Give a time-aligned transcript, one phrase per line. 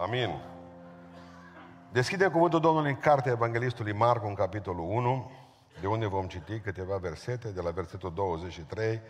[0.00, 0.42] Amin.
[1.92, 5.30] Deschide cuvântul Domnului în cartea Evanghelistului Marcu, în capitolul 1,
[5.80, 9.00] de unde vom citi câteva versete, de la versetul 23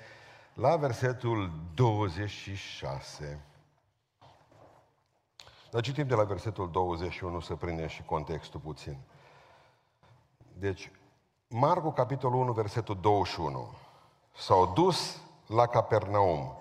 [0.55, 3.45] la versetul 26.
[5.71, 8.99] Dar citim de la versetul 21 să prindem și contextul puțin.
[10.53, 10.91] Deci,
[11.49, 13.71] Marcu, capitolul 1, versetul 21.
[14.37, 16.53] S-au dus la Capernaum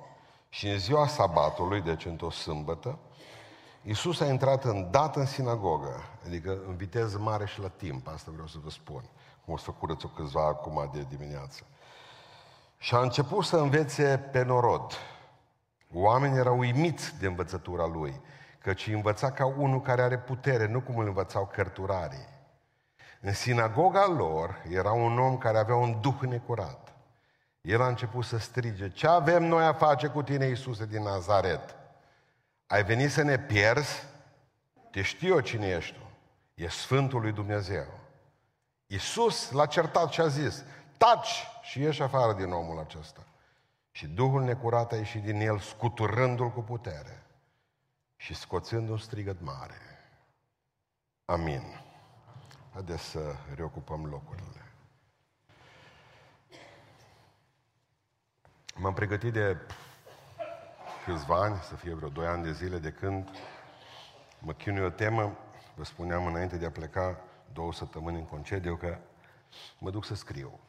[0.50, 3.00] și în ziua sabatului, deci într-o sâmbătă,
[3.82, 8.48] Iisus a intrat îndată în sinagogă, adică în viteză mare și la timp, asta vreau
[8.48, 9.04] să vă spun,
[9.46, 11.64] cum o să curăț-o câțiva acum de dimineață.
[12.78, 14.94] Și a început să învețe pe norod.
[15.94, 18.22] Oamenii erau uimiți de învățătura lui,
[18.62, 22.28] căci învăța ca unul care are putere, nu cum îl învățau cărturarii.
[23.22, 26.94] În sinagoga lor era un om care avea un duh necurat.
[27.62, 31.79] El a început să strige, ce avem noi a face cu tine, Iisuse din Nazaret?
[32.70, 34.04] Ai venit să ne pierzi?
[34.92, 36.10] Te știu eu cine ești tu.
[36.54, 38.00] E Sfântul lui Dumnezeu.
[38.86, 40.64] Iisus l-a certat și a zis,
[40.98, 43.26] taci și ieși afară din omul acesta.
[43.92, 47.24] Și Duhul necurat a ieșit din el, scuturându-l cu putere
[48.16, 49.82] și scoțând un strigăt mare.
[51.26, 51.82] Amin.
[52.74, 54.72] Haideți să reocupăm locurile.
[58.76, 59.58] M-am pregătit de
[61.06, 63.30] câțiva ani, să fie vreo 2 ani de zile de când
[64.40, 65.38] mă chinui o temă,
[65.76, 67.22] vă spuneam înainte de a pleca
[67.54, 68.98] două săptămâni în concediu că
[69.80, 70.60] mă duc să scriu.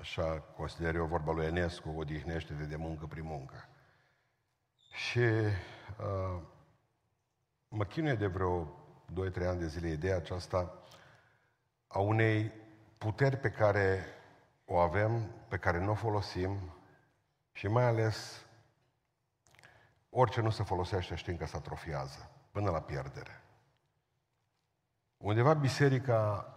[0.00, 3.68] Așa consider eu vorba lui Enescu, odihnește-te de muncă prin muncă.
[4.92, 6.40] Și uh,
[7.68, 8.64] mă chinuie de vreo
[9.12, 10.78] 2-3 ani de zile ideea aceasta
[11.86, 12.52] a unei
[12.98, 14.04] puteri pe care
[14.64, 16.74] o avem, pe care nu o folosim
[17.52, 18.43] și mai ales
[20.16, 23.42] orice nu se folosește știm că se atrofiază până la pierdere.
[25.16, 26.48] Undeva biserica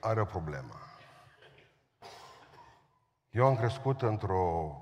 [0.00, 0.74] are o problemă.
[3.30, 4.76] Eu am crescut într-o,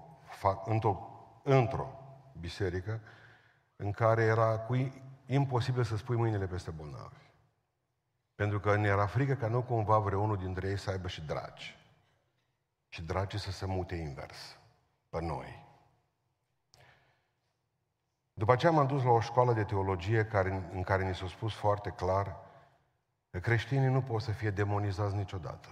[0.65, 1.11] într-o,
[1.43, 2.03] într-o
[2.41, 3.01] biserică
[3.77, 4.93] în care era cu
[5.27, 7.31] imposibil să spui mâinile peste bolnavi.
[8.35, 11.77] Pentru că ne era frică ca nu cumva vreunul dintre ei să aibă și dragi.
[12.89, 14.59] Și dragii să se mute invers,
[15.09, 15.62] pe noi.
[18.43, 21.55] După aceea m-am dus la o școală de teologie care, în care ni s-a spus
[21.55, 22.37] foarte clar
[23.31, 25.69] că creștinii nu pot să fie demonizați niciodată.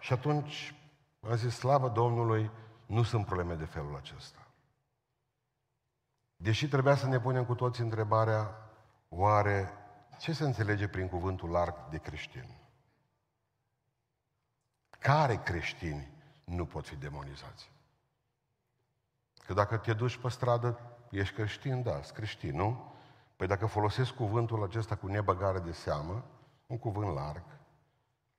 [0.00, 0.74] Și atunci
[1.20, 2.50] am zis, slavă Domnului,
[2.86, 4.46] nu sunt probleme de felul acesta.
[6.36, 8.70] Deși trebuia să ne punem cu toți întrebarea,
[9.08, 9.72] oare
[10.18, 12.56] ce se înțelege prin cuvântul larg de creștin?
[14.98, 16.12] Care creștini
[16.44, 17.76] nu pot fi demonizați?
[19.48, 22.92] Că dacă te duci pe stradă, ești creștin, da, ești creștin, nu?
[23.36, 26.24] Păi dacă folosesc cuvântul acesta cu nebăgare de seamă,
[26.66, 27.42] un cuvânt larg,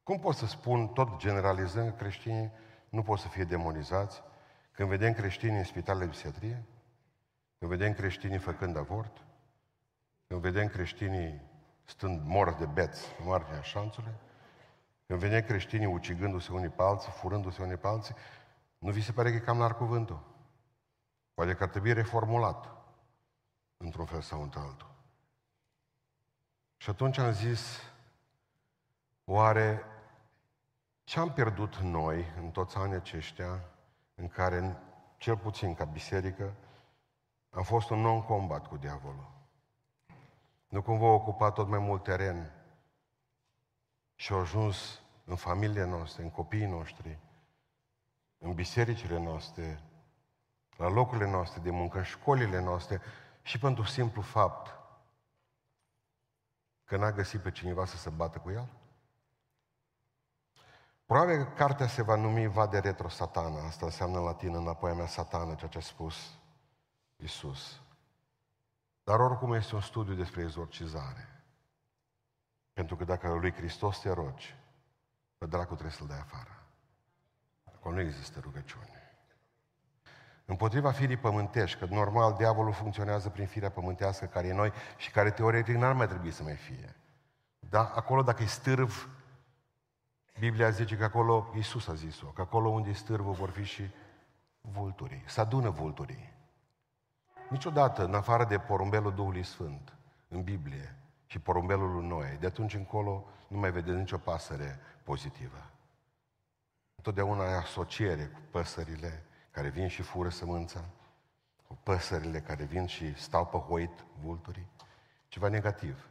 [0.03, 2.51] cum pot să spun, tot generalizând, că creștinii
[2.89, 4.23] nu pot să fie demonizați?
[4.71, 6.63] Când vedem creștinii în spitalele de psihiatrie?
[7.59, 9.17] Când vedem creștinii făcând avort?
[10.27, 11.41] Când vedem creștinii
[11.83, 14.13] stând morți de beți în marginea șanțului?
[15.07, 18.15] Când vedem creștinii ucigându-se unii pe alții, furându-se unii pe alții,
[18.77, 20.28] nu vi se pare că e cam lar cuvântul?
[21.39, 22.69] Poate că ar trebui reformulat
[23.77, 24.91] într-un fel sau într-altul.
[26.77, 27.81] Și atunci am zis,
[29.25, 29.83] oare
[31.03, 33.63] ce am pierdut noi în toți anii aceștia
[34.15, 34.77] în care,
[35.17, 36.53] cel puțin ca biserică,
[37.49, 39.31] am fost un non-combat cu diavolul?
[40.67, 42.53] Nu cumva a ocupat tot mai mult teren
[44.15, 47.19] și a ajuns în familiile noastre, în copiii noștri,
[48.37, 49.83] în bisericile noastre,
[50.79, 53.01] la locurile noastre de muncă, în școlile noastre
[53.41, 54.77] și pentru simplu fapt
[56.83, 58.69] că n-a găsit pe cineva să se bată cu el?
[61.05, 63.65] Probabil că cartea se va numi Va de retro satana.
[63.65, 66.39] Asta înseamnă în latină înapoi a mea satană, ceea ce a spus
[67.15, 67.81] Isus.
[69.03, 71.43] Dar oricum este un studiu despre exorcizare.
[72.73, 74.55] Pentru că dacă lui Hristos te rogi,
[75.37, 76.63] pe dracu trebuie să-l dai afară.
[77.63, 79.08] Acolo nu există rugăciune.
[80.49, 85.31] Împotriva firii pământești, că normal diavolul funcționează prin firea pământească care e noi și care
[85.31, 86.95] teoretic n-ar mai trebui să mai fie.
[87.59, 87.91] Da?
[87.95, 89.09] Acolo dacă e stârv,
[90.39, 93.89] Biblia zice că acolo, Iisus a zis-o, că acolo unde e stârvul vor fi și
[94.61, 95.23] vulturii.
[95.27, 96.33] Să adună vulturii.
[97.49, 99.93] Niciodată, în afară de porumbelul Duhului Sfânt,
[100.27, 105.71] în Biblie, și porumbelul lui Noe, de atunci încolo nu mai vedeți nicio pasăre pozitivă.
[106.95, 109.23] Întotdeauna ai asociere cu păsările
[109.59, 110.85] care vin și fură sămânța.
[111.67, 114.67] cu păsările care vin și stau pe hoit, vulturii,
[115.27, 116.09] ceva negativ.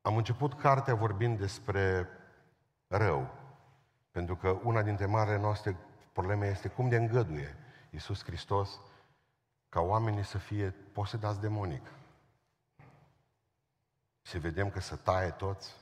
[0.00, 2.08] Am început cartea vorbind despre
[2.86, 3.34] rău,
[4.10, 5.76] pentru că una dintre marile noastre
[6.12, 7.56] probleme este cum de îngăduie
[7.90, 8.80] Iisus Hristos
[9.68, 11.92] ca oamenii să fie posedați demonic.
[14.22, 15.76] Să vedem că se taie toți,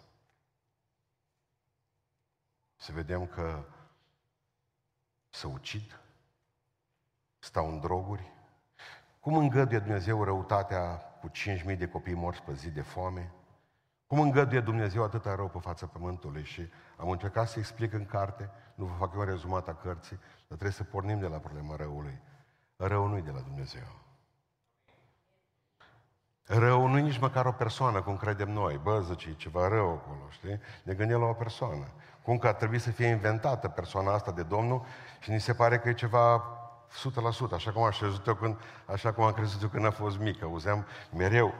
[2.77, 3.65] să vedem că
[5.31, 6.01] să ucid,
[7.39, 8.33] stau în droguri.
[9.21, 13.33] Cum îngăduie Dumnezeu răutatea cu 5.000 de copii morți pe zi de foame?
[14.07, 16.45] Cum îngăduie Dumnezeu atâta rău pe fața pământului?
[16.45, 20.17] Și am încercat să explic în carte, nu vă fac eu un rezumat a cărții,
[20.17, 22.21] dar trebuie să pornim de la problema răului.
[22.77, 24.10] Rău nu de la Dumnezeu.
[26.53, 28.81] Rău nu e nici măcar o persoană, cum credem noi.
[28.83, 30.61] Bă, zice, ceva rău acolo, știi?
[30.83, 31.87] Ne gândim la o persoană.
[32.23, 34.85] Cum că ar trebui să fie inventată persoana asta de Domnul
[35.21, 36.45] și ni se pare că e ceva
[37.51, 38.57] 100%, așa cum, am crezut eu când,
[38.87, 40.43] așa cum am crezut eu când a fost mic.
[40.43, 40.87] Auzeam
[41.17, 41.55] mereu,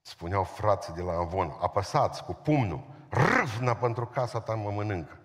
[0.00, 5.18] spuneau frații de la Avon, apăsați cu pumnul, râvna pentru casa ta mă mănâncă.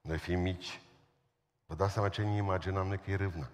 [0.00, 0.80] Noi fim mici.
[1.66, 3.48] Vă dați seama ce ne imaginam noi că e râvna.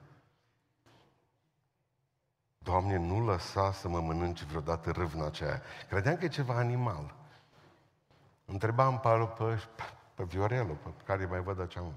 [2.68, 5.62] Doamne, nu lăsa să mă mănânci vreodată râvna aceea.
[5.88, 7.14] Credeam că e ceva animal.
[8.44, 9.60] Întrebam pe, pe,
[10.14, 11.92] pe Viorelu, pe care mai văd acea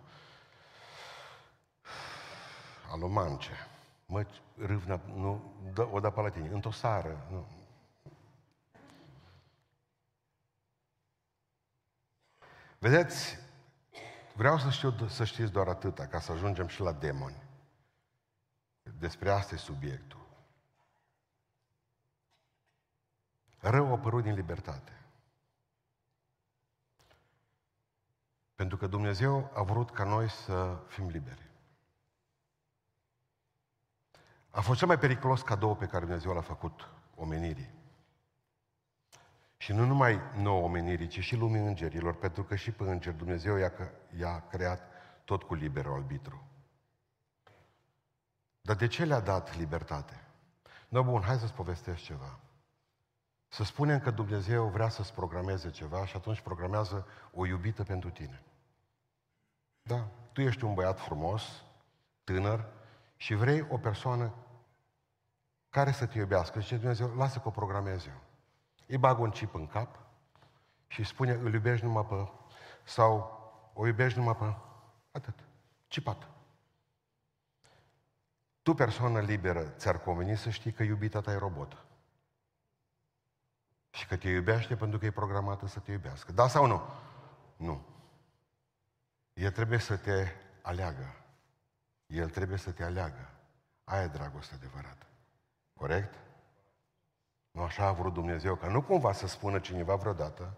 [2.91, 3.51] alomance.
[4.06, 4.25] Mă,
[4.57, 7.27] râvna, nu, dă, o da pe la tine, într-o sară.
[7.29, 7.47] Nu.
[12.79, 13.38] Vedeți,
[14.35, 17.44] vreau să știu, să știți doar atâta, ca să ajungem și la demoni.
[19.00, 20.20] Despre asta e subiectul.
[23.62, 24.92] Rău a apărut din libertate.
[28.56, 31.50] Pentru că Dumnezeu a vrut ca noi să fim liberi.
[34.50, 37.74] A fost cel mai periculos cadou pe care Dumnezeu l-a făcut omenirii.
[39.58, 43.57] Și nu numai nouă omenirii, ci și lumii îngerilor, pentru că și pe îngeri Dumnezeu
[43.57, 43.72] i-a,
[44.18, 44.81] i-a creat
[45.25, 46.48] tot cu liber arbitru.
[48.62, 50.24] Dar de ce le-a dat libertate?
[50.88, 52.40] No, bun, hai să-ți povestesc ceva.
[53.53, 58.44] Să spunem că Dumnezeu vrea să-ți programeze ceva și atunci programează o iubită pentru tine.
[59.81, 61.63] Da, tu ești un băiat frumos,
[62.24, 62.65] tânăr,
[63.15, 64.33] și vrei o persoană
[65.69, 66.59] care să te iubească.
[66.59, 68.21] Zice Dumnezeu, lasă că o programez eu.
[68.88, 70.00] Îi bag un chip în cap
[70.88, 72.31] și îi spune, îl iubești numai pe...
[72.83, 73.39] Sau
[73.74, 74.56] o iubești numai pe...
[75.12, 75.36] Atât.
[75.88, 76.27] Cipat.
[78.62, 81.86] Tu, persoană liberă, ți-ar conveni să știi că iubita ta e robot.
[83.92, 86.32] Și că te iubește pentru că e programată să te iubească.
[86.32, 86.82] Da sau nu?
[87.56, 87.86] Nu.
[89.34, 90.28] El trebuie să te
[90.62, 91.16] aleagă.
[92.06, 93.30] El trebuie să te aleagă.
[93.84, 95.06] Aia e dragoste adevărată.
[95.74, 96.14] Corect?
[97.52, 100.54] Nu așa a vrut Dumnezeu, ca nu cumva să spună cineva vreodată,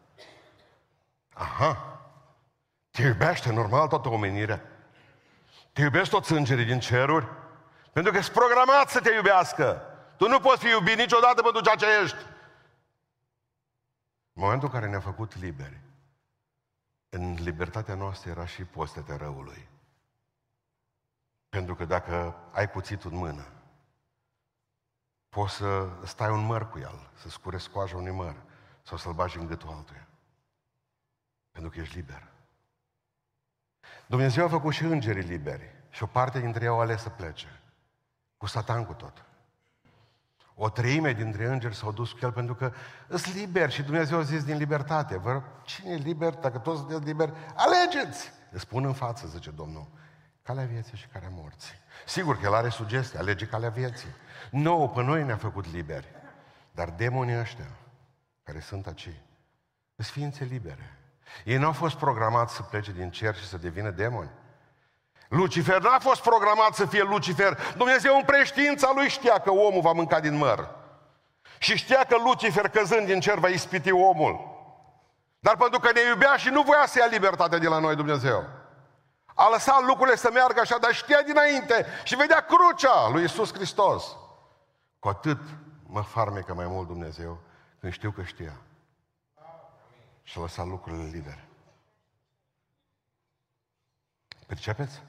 [1.34, 2.02] aha,
[2.92, 4.62] te iubește normal toată omenirea.
[5.72, 7.28] Te iubesc toți îngerii din ceruri,
[7.92, 9.82] pentru că ești programat să te iubească.
[10.18, 12.18] Tu nu poți fi iubit niciodată pentru ceea ce ești.
[14.34, 15.82] În momentul în care ne-a făcut liberi,
[17.10, 19.68] în libertatea noastră era și postete răului.
[21.50, 23.48] Pentru că dacă ai cuțitul în mână,
[25.30, 28.44] poți să stai un măr cu el, să scure scoaja unui măr
[28.82, 30.08] sau să-l bagi în gâtul altuia.
[31.52, 32.32] Pentru că ești liber.
[34.06, 37.62] Dumnezeu a făcut și îngerii liberi și o parte dintre ei au ales să plece.
[38.38, 39.26] Cu satan cu tot.
[40.56, 42.72] O treime dintre îngeri s-au dus cu el pentru că
[43.10, 45.18] sunt liber și Dumnezeu a zis din libertate.
[45.18, 46.34] Vă, cine e liber?
[46.34, 48.32] Dacă toți sunteți liberi, alegeți!
[48.52, 49.88] Îți spun în față, zice Domnul,
[50.42, 51.74] calea vieții și calea morții.
[52.06, 54.10] Sigur că El are sugestii, alege calea vieții.
[54.52, 56.08] Nouă, pe noi ne-a făcut liberi.
[56.72, 57.70] Dar demonii ăștia,
[58.44, 59.22] care sunt acei,
[59.96, 60.98] sunt ființe libere.
[61.46, 64.30] Ei nu au fost programați să plece din cer și să devină demoni.
[65.34, 67.74] Lucifer n-a fost programat să fie Lucifer.
[67.78, 70.70] Dumnezeu în preștiința lui știa că omul va mânca din măr.
[71.58, 74.52] Și știa că Lucifer căzând din cer va ispiti omul.
[75.40, 78.44] Dar pentru că ne iubea și nu voia să ia libertatea de la noi Dumnezeu.
[79.26, 84.16] A lăsat lucrurile să meargă așa, dar știa dinainte și vedea crucea lui Isus Hristos.
[85.00, 85.40] Cu atât
[85.88, 87.40] mă farmecă mai mult Dumnezeu
[87.80, 88.54] când știu că știa.
[90.24, 91.48] Și a lăsat lucrurile libere.
[94.48, 95.02] Percepeți?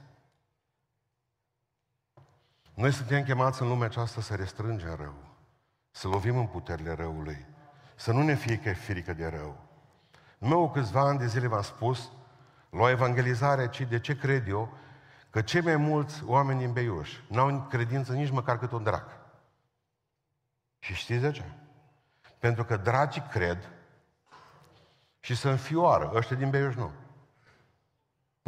[2.74, 5.14] Noi suntem chemați în lumea aceasta să restrângem rău,
[5.90, 7.46] să lovim în puterile răului,
[7.94, 9.56] să nu ne fie că frică de rău.
[10.38, 12.10] În meu câțiva ani de zile v-am spus,
[12.70, 14.76] la o evangelizare, ci de ce cred eu
[15.30, 19.10] că cei mai mulți oameni din Beiuș n-au credință nici măcar cât un drac.
[20.78, 21.44] Și știți de ce?
[22.38, 23.70] Pentru că dragii cred
[25.20, 26.12] și să înfioară.
[26.14, 26.90] Ăștia din Beiuș nu.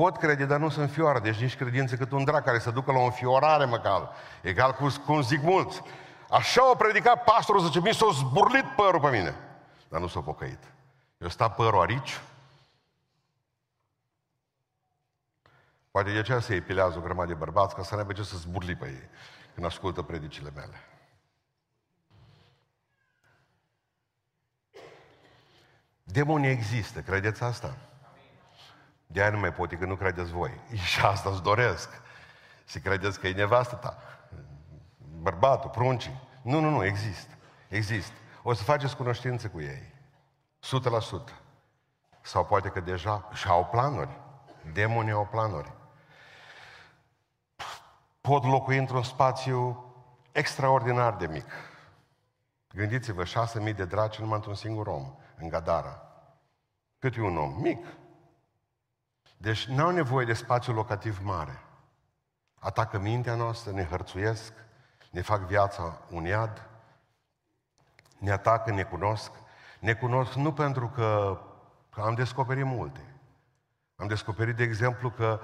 [0.03, 2.93] Pot crede, dar nu sunt fioară, deci nici credință cât un drac care să ducă
[2.93, 4.11] la o înfiorare măcar.
[4.43, 5.83] Egal cu, cum zic mulți.
[6.31, 9.35] Așa o predicat pastorul, zice, mi s-a zburlit părul pe mine.
[9.89, 10.59] Dar nu s-a pocăit.
[11.19, 12.21] Eu sta părul arici.
[15.91, 18.37] Poate de aceea se epilează o grămadă de bărbați ca să nu aibă ce să
[18.37, 19.09] zburli pe ei
[19.55, 20.81] când ascultă predicile mele.
[26.03, 27.77] Demonii există, credeți asta?
[29.07, 30.61] De aia nu mai pot, că nu credeți voi.
[30.91, 31.89] Și asta îți doresc.
[32.67, 33.99] Și credeți că e nevastă ta,
[34.99, 36.21] bărbatul, pruncii.
[36.43, 37.35] Nu, nu, nu, există.
[37.69, 38.15] Există.
[38.43, 39.95] O să faceți cunoștință cu ei.
[41.31, 41.33] 100%.
[42.21, 44.21] Sau poate că deja și au planuri.
[44.73, 45.73] Demonii au planuri.
[48.21, 49.85] Pot locui într-un spațiu
[50.33, 51.47] extraordinar de mic.
[52.75, 56.03] Gândiți-vă, șase mii de draci numai într-un singur om, în Gadara.
[56.99, 57.61] Cât e un om?
[57.61, 57.87] Mic.
[59.47, 61.63] Deci n-au nevoie de spațiu locativ mare.
[62.59, 64.53] Atacă mintea noastră, ne hărțuiesc,
[65.11, 66.69] ne fac viața un iad,
[68.19, 69.31] ne atacă, ne cunosc.
[69.81, 71.41] Ne cunosc nu pentru că,
[71.95, 73.15] că am descoperit multe.
[73.97, 75.41] Am descoperit, de exemplu, că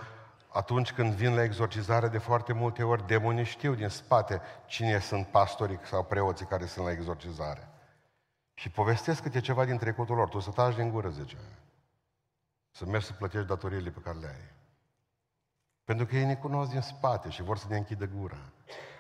[0.52, 5.26] atunci când vin la exorcizare, de foarte multe ori, demonii știu din spate cine sunt
[5.26, 7.68] pastorii sau preoții care sunt la exorcizare.
[8.54, 10.28] Și povestesc câte ceva din trecutul lor.
[10.28, 11.37] Tu să taci din gură, zice.
[12.73, 14.52] Să mergi să plătești datoriile pe care le ai.
[15.85, 18.52] Pentru că ei ne cunosc din spate și vor să ne închidă gura.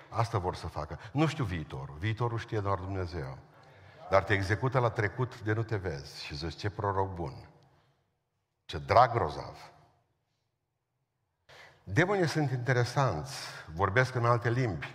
[0.08, 0.98] Asta vor să facă.
[1.12, 1.96] Nu știu viitorul.
[1.98, 3.38] Viitorul știe doar Dumnezeu.
[4.10, 6.24] Dar te execută la trecut de nu te vezi.
[6.24, 7.48] Și zici, ce proroc bun.
[8.64, 9.72] Ce drag grozav.
[11.84, 13.36] Demonii sunt interesanți.
[13.74, 14.94] Vorbesc în alte limbi.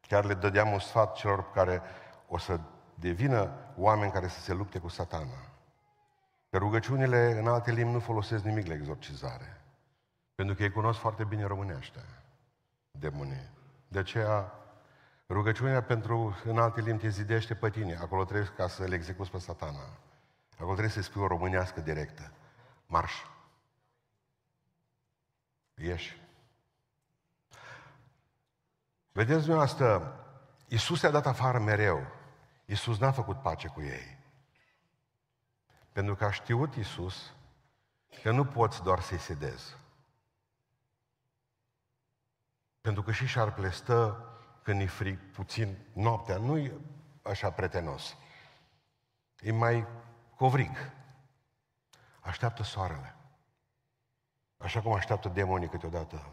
[0.00, 1.82] Chiar le dădeam un sfat celor care
[2.28, 2.60] o să
[2.94, 5.49] devină oameni care să se lupte cu satana.
[6.50, 9.62] Că rugăciunile în alte limbi nu folosesc nimic la exorcizare.
[10.34, 12.04] Pentru că ei cunosc foarte bine românește,
[12.90, 13.50] demonii.
[13.88, 14.52] De aceea,
[15.28, 17.96] rugăciunea pentru în alte limbi te zidește pe tine.
[17.96, 19.98] Acolo trebuie ca să le execuți pe satana.
[20.52, 22.32] Acolo trebuie să spui o românească directă.
[22.86, 23.12] Marș.
[25.74, 26.20] Ieși.
[29.12, 30.14] Vedeți dumneavoastră,
[30.68, 32.06] Iisus i-a dat afară mereu.
[32.64, 34.19] Iisus n-a făcut pace cu ei.
[35.92, 37.32] Pentru că a știut Iisus
[38.22, 39.76] că nu poți doar să-i sedezi.
[42.80, 44.24] Pentru că și șarpele stă
[44.62, 46.72] când e frig puțin noaptea, nu e
[47.22, 48.16] așa pretenos.
[49.40, 49.86] E mai
[50.36, 50.76] covrig.
[52.20, 53.14] Așteaptă soarele.
[54.56, 56.32] Așa cum așteaptă demonii câteodată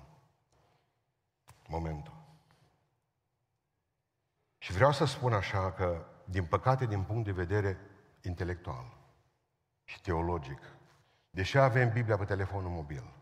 [1.68, 2.14] momentul.
[4.58, 7.80] Și vreau să spun așa că, din păcate, din punct de vedere
[8.22, 8.97] intelectual,
[9.88, 10.60] și teologic.
[11.30, 13.14] Deși avem Biblia pe telefonul mobil.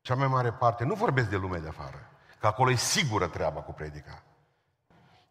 [0.00, 2.10] Cea mai mare parte, nu vorbesc de lume de afară,
[2.40, 4.22] că acolo e sigură treaba cu predica.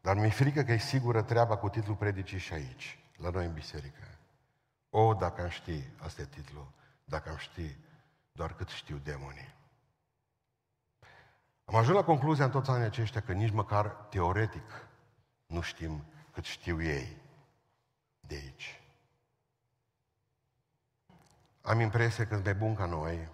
[0.01, 3.53] Dar mi-e frică că e sigură treaba cu titlul predicii și aici, la noi în
[3.53, 4.03] biserică.
[4.89, 6.67] O, dacă am ști, asta e titlul,
[7.03, 7.77] dacă am ști
[8.31, 9.53] doar cât știu demonii.
[11.65, 14.87] Am ajuns la concluzia în toți anii aceștia că nici măcar teoretic
[15.45, 17.17] nu știm cât știu ei
[18.19, 18.78] de aici.
[21.69, 23.29] Am impresia că mai bun ca noi,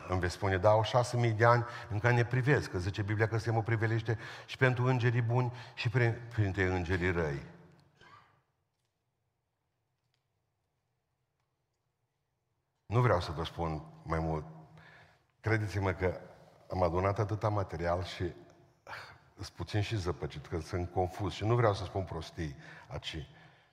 [0.00, 0.06] 100%.
[0.08, 3.02] Îmi veți spune, da, au șase mii de ani în care ne privesc, că zice
[3.02, 5.88] Biblia că se mă privelește și pentru îngerii buni și
[6.34, 7.42] printre îngerii răi.
[12.86, 14.44] Nu vreau să vă spun mai mult.
[15.40, 16.20] Credeți-mă că
[16.70, 18.32] am adunat atâta material și
[19.34, 22.56] sunt puțin și zăpăcit, că sunt confuz și nu vreau să spun prostii
[22.88, 23.28] aici.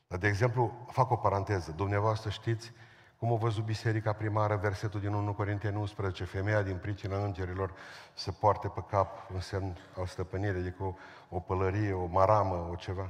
[0.08, 1.72] Dar, de exemplu, fac o paranteză.
[1.72, 2.72] Dumneavoastră știți
[3.20, 7.74] cum a văzut biserica primară, versetul din 1 Corinteni 11, femeia din pricina îngerilor
[8.14, 10.94] se poarte pe cap în semn al stăpânirii, adică o,
[11.30, 13.10] o pălărie, o maramă, o ceva.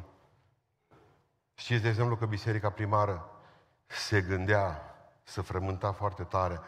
[1.53, 3.29] Știți, de exemplu, că biserica primară
[3.85, 4.81] se gândea
[5.23, 6.59] să frământa foarte tare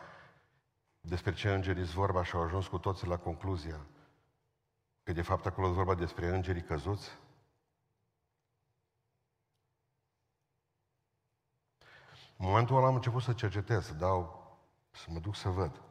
[1.02, 3.80] despre ce îngeri vorba și au ajuns cu toții la concluzia
[5.04, 7.10] că de fapt acolo e vorba despre îngerii căzuți
[12.42, 14.52] În momentul ăla am început să cercetez, să dau,
[14.92, 15.82] să mă duc să văd.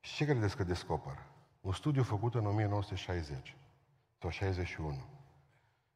[0.00, 1.22] Și ce credeți că descoper?
[1.60, 3.56] Un studiu făcut în 1960
[4.18, 5.04] sau 61,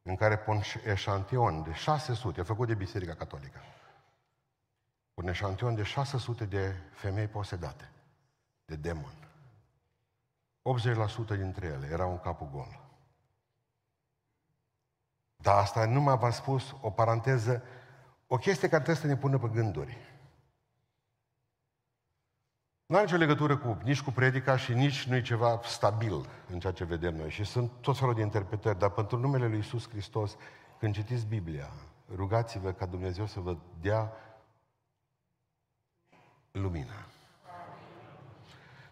[0.03, 3.61] în care pe un eșantion de 600, făcut de Biserica Catolică,
[5.15, 7.91] un eșantion de 600 de femei posedate,
[8.65, 9.15] de demon.
[11.35, 12.81] 80% dintre ele erau în capul gol.
[15.37, 17.63] Dar asta nu m-a v-am spus o paranteză,
[18.33, 19.97] o chestie care trebuie să ne pună pe gânduri.
[22.87, 26.61] Nu are nicio legătură cu, nici cu predica și nici nu e ceva stabil în
[26.61, 27.31] ceea ce vedem noi.
[27.31, 30.37] Și sunt tot felul de interpretări, dar pentru numele Lui Isus Hristos,
[30.79, 31.71] când citiți Biblia,
[32.15, 34.13] rugați-vă ca Dumnezeu să vă dea
[36.51, 37.07] lumină.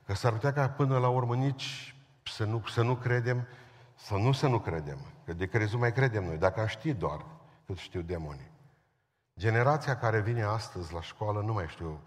[0.05, 3.47] Că s-ar putea ca până la urmă nici să nu, să nu credem,
[3.95, 4.99] să nu să nu credem.
[5.25, 7.25] Că de crezut mai credem noi, dacă am ști doar
[7.67, 8.57] cât știu demonii.
[9.39, 12.03] Generația care vine astăzi la școală nu mai știu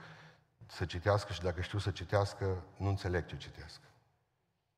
[0.65, 3.81] să citească și dacă știu să citească, nu înțeleg ce citesc.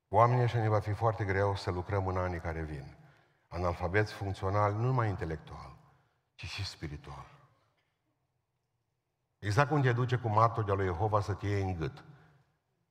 [0.10, 2.98] Oamenii ăștia ne va fi foarte greu să lucrăm în anii care vin.
[3.48, 5.78] Analfabeți funcțional, nu numai intelectual,
[6.36, 7.26] ci și spiritual.
[9.40, 12.04] Exact cum te duce cu martul de lui Jehova să te iei în gât.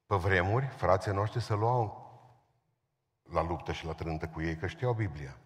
[0.07, 2.11] Pe vremuri, frații noștri să luau
[3.23, 5.37] la luptă și la trântă cu ei, că știau Biblia.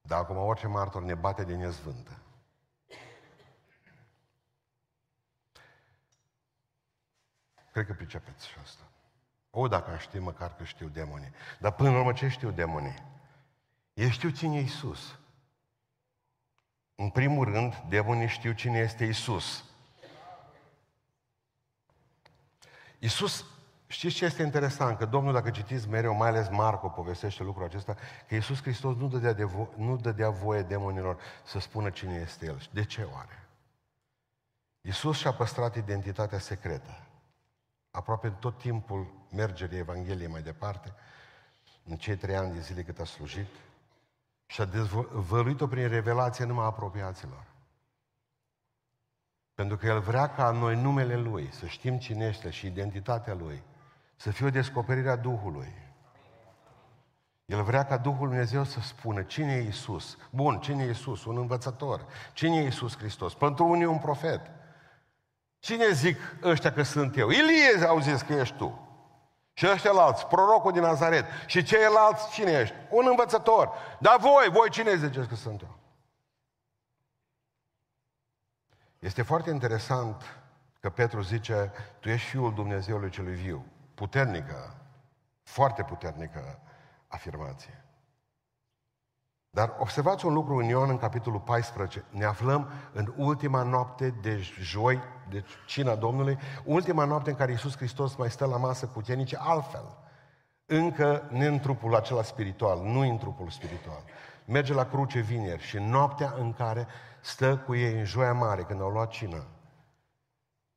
[0.00, 2.18] Dar acum orice martor ne bate de nezvântă.
[7.74, 8.82] Cred că pricepeți și asta.
[9.50, 11.32] O, dacă am ști măcar că știu demonii.
[11.58, 12.94] Dar până la urmă ce știu demonii?
[13.94, 15.18] Ei știu cine e Isus.
[16.94, 19.64] În primul rând, demonii știu cine este Isus.
[22.98, 23.44] Isus,
[23.86, 24.98] știți ce este interesant?
[24.98, 27.96] Că Domnul, dacă citiți mereu, mai ales Marco povestește lucrul acesta,
[28.28, 32.46] că Isus Hristos nu dădea, de vo- nu dădea voie demonilor să spună cine este
[32.46, 32.68] El.
[32.72, 33.48] De ce oare?
[34.80, 37.03] Isus și-a păstrat identitatea secretă
[37.94, 40.94] aproape tot timpul mergerii Evangheliei mai departe,
[41.84, 43.48] în cei trei ani de zile cât a slujit,
[44.46, 47.44] și a dezvăluit-o prin revelație numai apropiaților.
[49.54, 53.62] Pentru că El vrea ca noi numele Lui, să știm cine este și identitatea Lui,
[54.16, 55.72] să fie o descoperire a Duhului.
[57.46, 60.18] El vrea ca Duhul Dumnezeu să spună cine e Isus.
[60.30, 61.24] Bun, cine e Isus?
[61.24, 62.06] Un învățător.
[62.32, 63.34] Cine e Isus Hristos?
[63.34, 64.50] Pentru unii un profet.
[65.64, 67.28] Cine zic ăștia că sunt eu?
[67.28, 68.88] Ilie au zis că ești tu.
[69.52, 71.24] Și ăștia alți, prorocul din Nazaret.
[71.46, 72.74] Și ceilalți, cine ești?
[72.90, 73.70] Un învățător.
[74.00, 75.78] Dar voi, voi cine ziceți că sunt eu?
[78.98, 80.22] Este foarte interesant
[80.80, 83.66] că Petru zice, tu ești Fiul Dumnezeului celui viu.
[83.94, 84.76] Puternică,
[85.42, 86.58] foarte puternică
[87.08, 87.84] afirmație.
[89.50, 92.04] Dar observați un lucru în Ioan, în capitolul 14.
[92.10, 97.76] Ne aflăm în ultima noapte de joi, de cina Domnului, ultima noapte în care Iisus
[97.76, 99.96] Hristos mai stă la masă cu ucenicii altfel.
[100.66, 104.02] Încă ne în trupul acela spiritual, nu în trupul spiritual.
[104.44, 106.86] Merge la cruce vineri și noaptea în care
[107.20, 109.46] stă cu ei în joia mare, când au luat cină.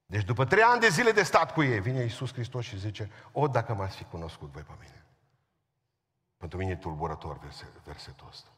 [0.06, 3.12] Deci după trei ani de zile de stat cu ei, vine Iisus Hristos și zice,
[3.32, 5.06] o, dacă m-ați fi cunoscut voi pe mine.
[6.38, 7.40] Pentru mine e tulburător
[7.84, 8.50] versetul ăsta.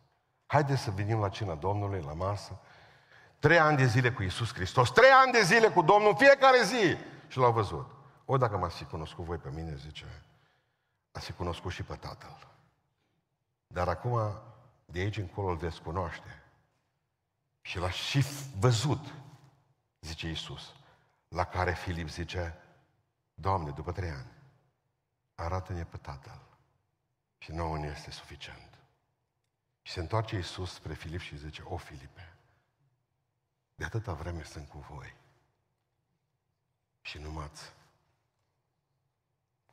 [0.45, 2.59] Haideți să venim la cina Domnului, la masă.
[3.39, 6.97] Trei ani de zile cu Isus Hristos, trei ani de zile cu Domnul, fiecare zi.
[7.27, 7.91] Și l-au văzut.
[8.25, 10.23] O, dacă m-ați fi cunoscut voi pe mine, zice,
[11.11, 12.47] ați fi cunoscut și pe Tatăl.
[13.67, 14.41] Dar acum,
[14.85, 16.43] de aici încolo îl veți cunoaște.
[17.61, 18.25] Și l-a și
[18.59, 19.13] văzut,
[19.99, 20.73] zice Isus.
[21.27, 22.57] La care Filip zice,
[23.33, 24.31] Doamne, după trei ani,
[25.35, 26.41] arată-ne pe Tatăl.
[27.37, 28.77] Și nouă ne este suficient.
[29.81, 32.33] Și se întoarce Iisus spre Filip și zice, o Filipe,
[33.79, 35.15] de atâta vreme sunt cu voi
[37.01, 37.73] și nu m-ați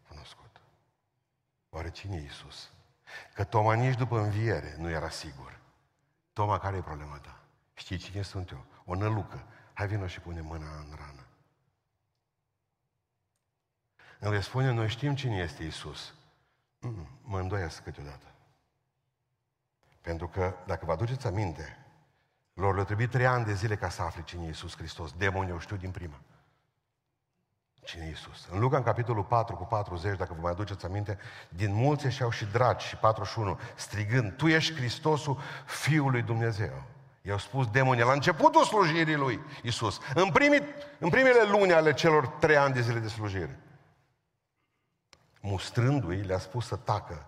[0.08, 0.60] cunoscut.
[1.70, 2.72] Oare cine e Iisus?
[3.34, 5.60] Că Toma nici după înviere nu era sigur.
[6.32, 7.40] Toma, care e problema ta?
[7.74, 8.64] Știi cine sunt eu?
[8.84, 9.46] O nălucă.
[9.72, 11.26] Hai vină și pune mâna în rană.
[14.18, 16.14] Îmi spune, noi știm cine este Iisus.
[16.78, 18.34] Mm, mă îndoiesc câteodată.
[20.00, 21.85] Pentru că, dacă vă aduceți aminte,
[22.56, 25.12] lor le trebuie trei ani de zile ca să afle cine e Iisus Hristos.
[25.12, 26.20] Demonii o știu din prima.
[27.84, 28.48] Cine e Iisus?
[28.50, 32.30] În Luca, în capitolul 4 cu 40, dacă vă mai aduceți aminte, din mulți și-au
[32.30, 36.82] și dragi și 41, strigând, Tu ești Hristosul Fiului Dumnezeu.
[37.22, 40.62] I-au spus demonii la începutul slujirii lui Iisus, în, primii,
[40.98, 43.60] în primele luni ale celor trei ani de zile de slujire.
[45.40, 47.26] Mustrându-i, le-a spus să tacă,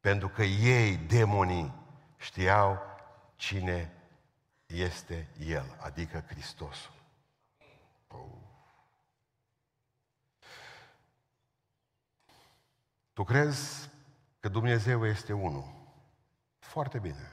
[0.00, 1.74] pentru că ei, demonii,
[2.16, 2.82] știau
[3.36, 3.93] cine
[4.66, 6.92] este El, adică Hristosul.
[13.12, 13.90] Tu crezi
[14.40, 15.64] că Dumnezeu este unul?
[16.58, 17.32] Foarte bine.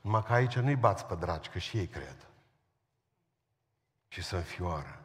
[0.00, 2.16] Numai că aici nu-i bați pe dragi, că și ei cred.
[4.08, 5.04] Și să înfioară.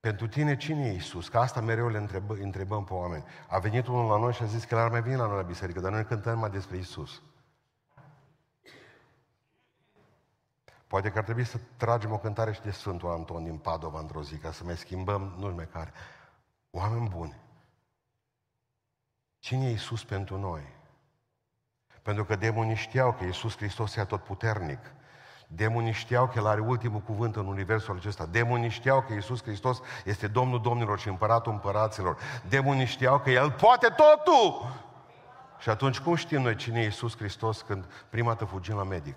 [0.00, 1.28] Pentru tine cine e Iisus?
[1.28, 3.24] Că asta mereu le întrebă, întrebăm pe oameni.
[3.48, 5.36] A venit unul la noi și a zis că el ar mai veni la noi
[5.36, 7.22] la biserică, dar noi cântăm mai despre Iisus.
[10.92, 14.22] Poate că ar trebui să tragem o cântare și de Sfântul Anton din Padova într-o
[14.22, 15.92] zi, ca să mai schimbăm, nu știu mai care.
[16.70, 17.40] Oameni buni.
[19.38, 20.62] Cine e Iisus pentru noi?
[22.02, 24.78] Pentru că demonii știau că Iisus Hristos e tot puternic.
[25.46, 28.26] Demonii știau că El are ultimul cuvânt în universul acesta.
[28.26, 32.18] Demonii știau că Iisus Hristos este Domnul Domnilor și Împăratul Împăraților.
[32.48, 34.80] Demonii știau că El poate totul!
[35.58, 39.16] Și atunci cum știm noi cine e Iisus Hristos când prima dată fugim la medic?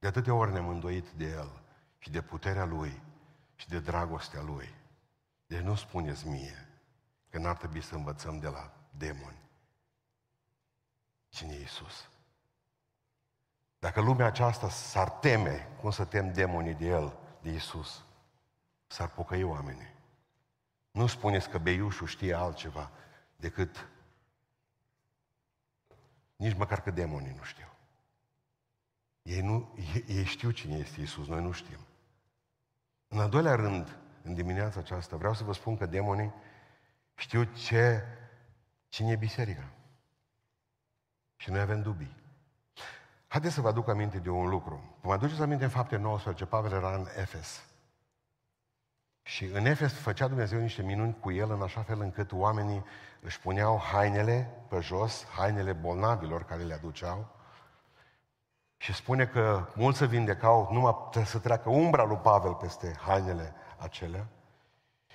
[0.00, 1.62] De atâtea ori ne-am îndoit de El
[1.98, 3.02] și de puterea Lui
[3.54, 4.74] și de dragostea Lui.
[5.46, 6.68] Deci nu spuneți mie
[7.28, 9.42] că n-ar trebui să învățăm de la demoni.
[11.28, 12.08] Cine e Iisus?
[13.78, 18.04] Dacă lumea aceasta s-ar teme, cum să tem demonii de El, de Iisus,
[18.86, 19.94] s-ar pocăi oamenii.
[20.90, 22.90] Nu spuneți că beiușul știe altceva
[23.36, 23.88] decât
[26.36, 27.69] nici măcar că demonii nu știu.
[29.22, 31.78] Ei, nu, ei, ei știu cine este Isus, noi nu știm.
[33.08, 36.32] În al doilea rând, în dimineața aceasta, vreau să vă spun că demonii
[37.14, 38.04] știu ce,
[38.88, 39.70] cine e biserica.
[41.36, 42.16] Și noi avem dubii.
[43.26, 44.96] Haideți să vă aduc aminte de un lucru.
[45.00, 47.64] Vă aduceți aminte în fapte 19, Pavel era în Efes.
[49.22, 52.84] Și în Efes făcea Dumnezeu niște minuni cu el în așa fel încât oamenii
[53.20, 57.39] își puneau hainele pe jos, hainele bolnavilor care le aduceau,
[58.80, 63.54] și spune că mulți se vindecau, numai trebuie să treacă umbra lui Pavel peste hainele
[63.76, 64.26] acelea.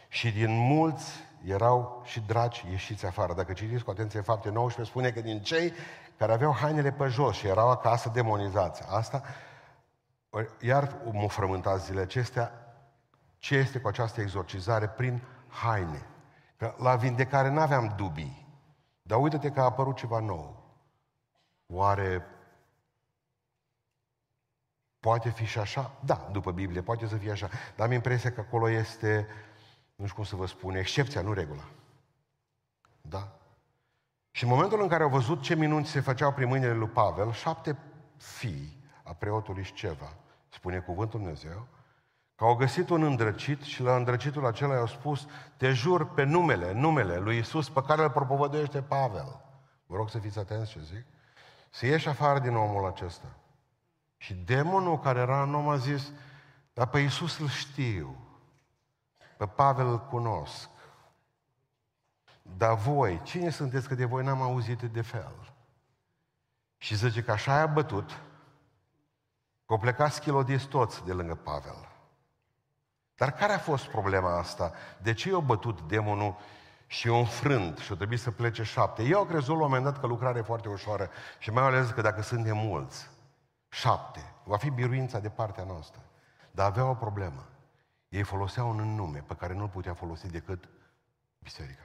[0.07, 1.11] Și din mulți
[1.45, 3.33] erau și dragi ieșiți afară.
[3.33, 5.73] Dacă citiți cu atenție fapte 19, spune că din cei
[6.17, 8.83] care aveau hainele pe jos și erau acasă demonizați.
[8.89, 9.21] Asta,
[10.61, 12.51] iar mă frământați zilele acestea,
[13.37, 16.05] ce este cu această exorcizare prin haine.
[16.57, 18.47] Că la vindecare nu aveam dubii.
[19.01, 20.63] Dar uite-te că a apărut ceva nou.
[21.67, 22.25] Oare
[25.05, 25.91] Poate fi și așa?
[25.99, 27.49] Da, după Biblie, poate să fie așa.
[27.75, 29.27] Dar am impresia că acolo este,
[29.95, 31.63] nu știu cum să vă spun, excepția, nu regula.
[33.01, 33.31] Da?
[34.31, 37.31] Și în momentul în care au văzut ce minuni se făceau prin mâinile lui Pavel,
[37.31, 37.77] șapte
[38.17, 40.13] fii a preotului Sceva,
[40.49, 41.67] spune cuvântul Dumnezeu,
[42.35, 46.73] că au găsit un îndrăcit și la îndrăcitul acela i-au spus, te jur pe numele,
[46.73, 49.41] numele lui Isus pe care îl propovăduiește Pavel.
[49.85, 51.05] Vă rog să fiți atenți ce zic.
[51.69, 53.27] Să ieși afară din omul acesta.
[54.25, 56.11] Și demonul care era în om a zis,
[56.73, 58.15] dar pe Iisus îl știu,
[59.37, 60.69] pe Pavel îl cunosc.
[62.41, 65.53] Dar voi, cine sunteți că de voi n-am auzit de fel?
[66.77, 68.09] Și zice că așa a bătut,
[69.65, 71.89] că au plecat schilodiți toți de lângă Pavel.
[73.15, 74.71] Dar care a fost problema asta?
[75.01, 76.37] De ce i-a bătut demonul
[76.87, 79.03] și i-a înfrânt și a trebuit să plece șapte?
[79.03, 81.09] Eu au crezut la un moment dat că lucrarea e foarte ușoară
[81.39, 83.13] și mai ales că dacă suntem mulți,
[83.75, 84.33] șapte.
[84.43, 86.01] Va fi biruința de partea noastră.
[86.51, 87.47] Dar avea o problemă.
[88.09, 90.69] Ei foloseau un nume pe care nu-l putea folosi decât
[91.39, 91.83] biserica.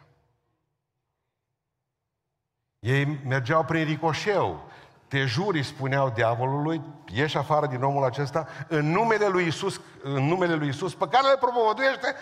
[2.79, 4.71] Ei mergeau prin ricoșeu.
[5.09, 10.55] Te juri, spuneau diavolului, ieși afară din omul acesta în numele lui Isus, în numele
[10.55, 12.15] lui Isus, pe care le propovăduiește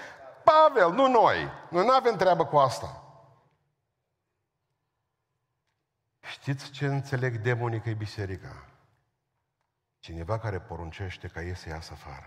[0.44, 1.50] Pavel, nu noi.
[1.70, 3.02] Noi nu avem treabă cu asta.
[6.20, 8.67] Știți ce înțeleg demonii că e biserica?
[10.08, 12.26] Cineva care poruncește ca ei să iasă afară.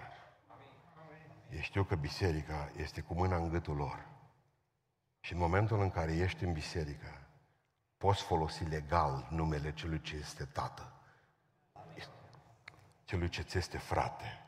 [1.49, 4.07] Ei știu că biserica este cu mâna în gâtul lor.
[5.19, 7.27] Și în momentul în care ești în biserică,
[7.97, 10.93] poți folosi legal numele celui ce este tată,
[13.03, 14.45] celui ce ți este frate,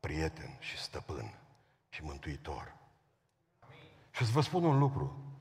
[0.00, 1.34] prieten și stăpân
[1.88, 2.76] și mântuitor.
[4.10, 5.36] Și să vă spun un lucru,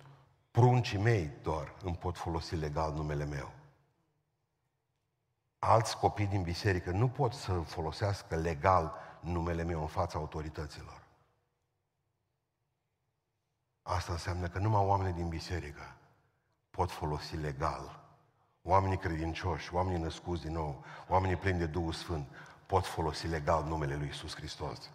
[0.52, 3.62] pruncii mei doar îmi pot folosi legal numele meu
[5.66, 11.02] alți copii din biserică nu pot să folosească legal numele meu în fața autorităților.
[13.82, 15.96] Asta înseamnă că numai oamenii din biserică
[16.70, 18.02] pot folosi legal.
[18.62, 22.28] Oamenii credincioși, oamenii născuți din nou, oamenii plini de Duhul Sfânt,
[22.66, 24.90] pot folosi legal numele lui Isus Hristos.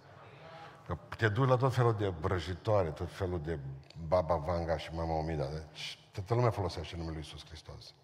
[0.87, 3.59] Că te duci la tot felul de brăjitoare, tot felul de
[4.07, 5.47] Baba Vanga și Mama Omida.
[5.47, 7.95] Deci, toată lumea folosește numele lui Isus Hristos.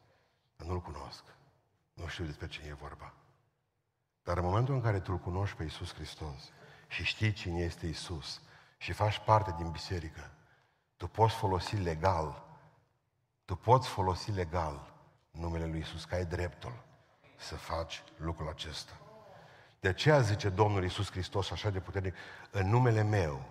[0.57, 1.24] Dar nu-L cunosc.
[1.94, 3.12] Nu știu despre cine e vorba.
[4.22, 6.52] Dar în momentul în care tu îl cunoști pe Iisus Hristos
[6.88, 8.40] și știi cine este Iisus
[8.76, 10.30] și faci parte din biserică,
[10.96, 12.44] tu poți folosi legal,
[13.44, 14.92] tu poți folosi legal
[15.30, 16.83] numele lui Iisus, că ai dreptul
[17.37, 18.92] să faci lucrul acesta.
[19.80, 22.14] De aceea zice Domnul Iisus Hristos așa de puternic,
[22.50, 23.44] în numele meu,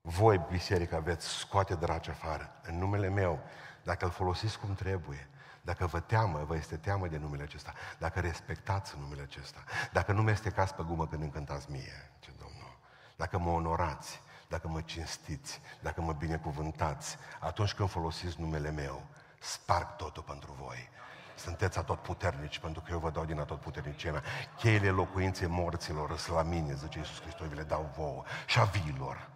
[0.00, 3.40] voi, biserica, veți scoate draci afară, în numele meu,
[3.82, 5.28] dacă îl folosiți cum trebuie,
[5.60, 10.22] dacă vă teamă, vă este teamă de numele acesta, dacă respectați numele acesta, dacă nu
[10.22, 12.78] mestecați pe gumă când încântați mie, ce Domnul,
[13.16, 19.06] dacă mă onorați, dacă mă cinstiți, dacă mă binecuvântați, atunci când folosiți numele meu,
[19.38, 20.88] sparg totul pentru voi.
[21.36, 24.22] Sunteți atotputernici, pentru că eu vă dau din atotputernicia mea.
[24.56, 28.24] Cheile locuinței morților sunt la mine, zice Iisus Hristos, vi le dau vouă.
[28.46, 29.30] Și a viilor,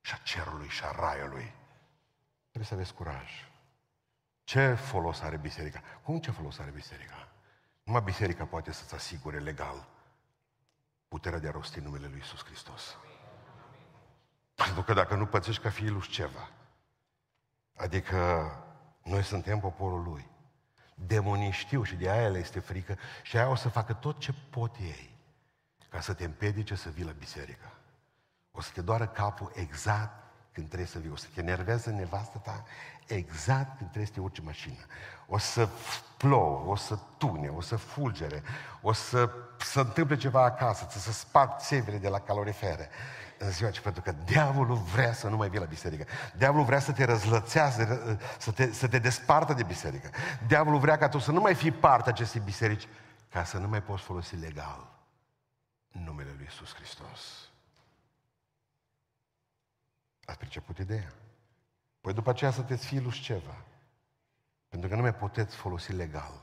[0.00, 1.54] și a cerului, și a raiului.
[2.48, 3.51] Trebuie să aveți curaj.
[4.44, 5.82] Ce folos are biserica?
[6.02, 7.28] Cum ce folos are biserica?
[7.82, 9.88] Numai biserica poate să-ți asigure legal
[11.08, 12.96] puterea de a rosti numele Lui Iisus Hristos.
[14.54, 16.50] Pentru că dacă nu pățești ca fiul lui ceva,
[17.76, 18.50] adică
[19.02, 20.30] noi suntem poporul Lui,
[20.94, 24.34] demonii știu și de aia le este frică și aia o să facă tot ce
[24.50, 25.18] pot ei
[25.88, 27.72] ca să te împiedice să vii la biserică.
[28.50, 31.10] O să te doară capul exact când trebuie să vii.
[31.10, 32.64] O să te enerveze nevastă ta
[33.06, 34.84] exact când trebuie să te urci mașină.
[35.26, 35.68] O să
[36.16, 38.42] plouă, o să tune, o să fulgere,
[38.80, 42.88] o să se întâmple ceva acasă, să se sparg țevile de la calorifere
[43.38, 46.04] în ziua ce pentru că diavolul vrea să nu mai vii la biserică.
[46.36, 50.10] Diavolul vrea să te răzlățească, să te, să te despartă de biserică.
[50.46, 52.88] Diavolul vrea ca tu să nu mai fii parte acestei biserici,
[53.28, 54.92] ca să nu mai poți folosi legal
[55.92, 57.50] numele Lui Iisus Hristos.
[60.24, 61.12] Ați priceput ideea?
[62.02, 63.64] Păi după aceea să te fii ceva.
[64.68, 66.42] Pentru că nu mai puteți folosi legal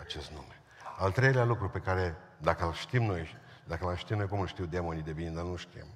[0.00, 0.62] acest nume.
[0.98, 4.46] Al treilea lucru pe care, dacă îl știm noi, dacă îl știm noi cum îl
[4.46, 5.86] știu demonii de bine, dar nu știm.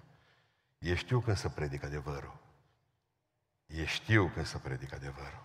[0.79, 2.37] E știu când să predică adevărul.
[3.67, 5.43] E știu când să predică adevărul.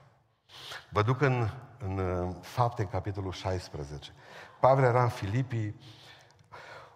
[0.90, 4.12] Vă duc în, în fapte, în capitolul 16.
[4.60, 5.80] Pavel era în Filipii,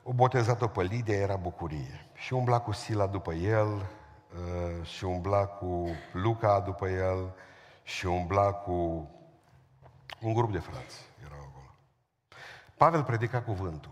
[0.04, 2.10] o botezat-o pe Lidia, era bucurie.
[2.14, 4.01] Și umbla cu Sila după el, uh,
[4.84, 7.34] și umbla cu Luca după el,
[7.84, 8.72] și umbla cu
[10.22, 11.06] un grup de frați.
[11.26, 11.76] Erau acolo.
[12.78, 13.92] Pavel predica cuvântul.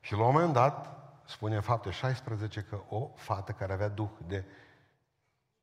[0.00, 4.10] Și la un moment dat, spune în fapte 16 că o fată care avea duh
[4.26, 4.44] de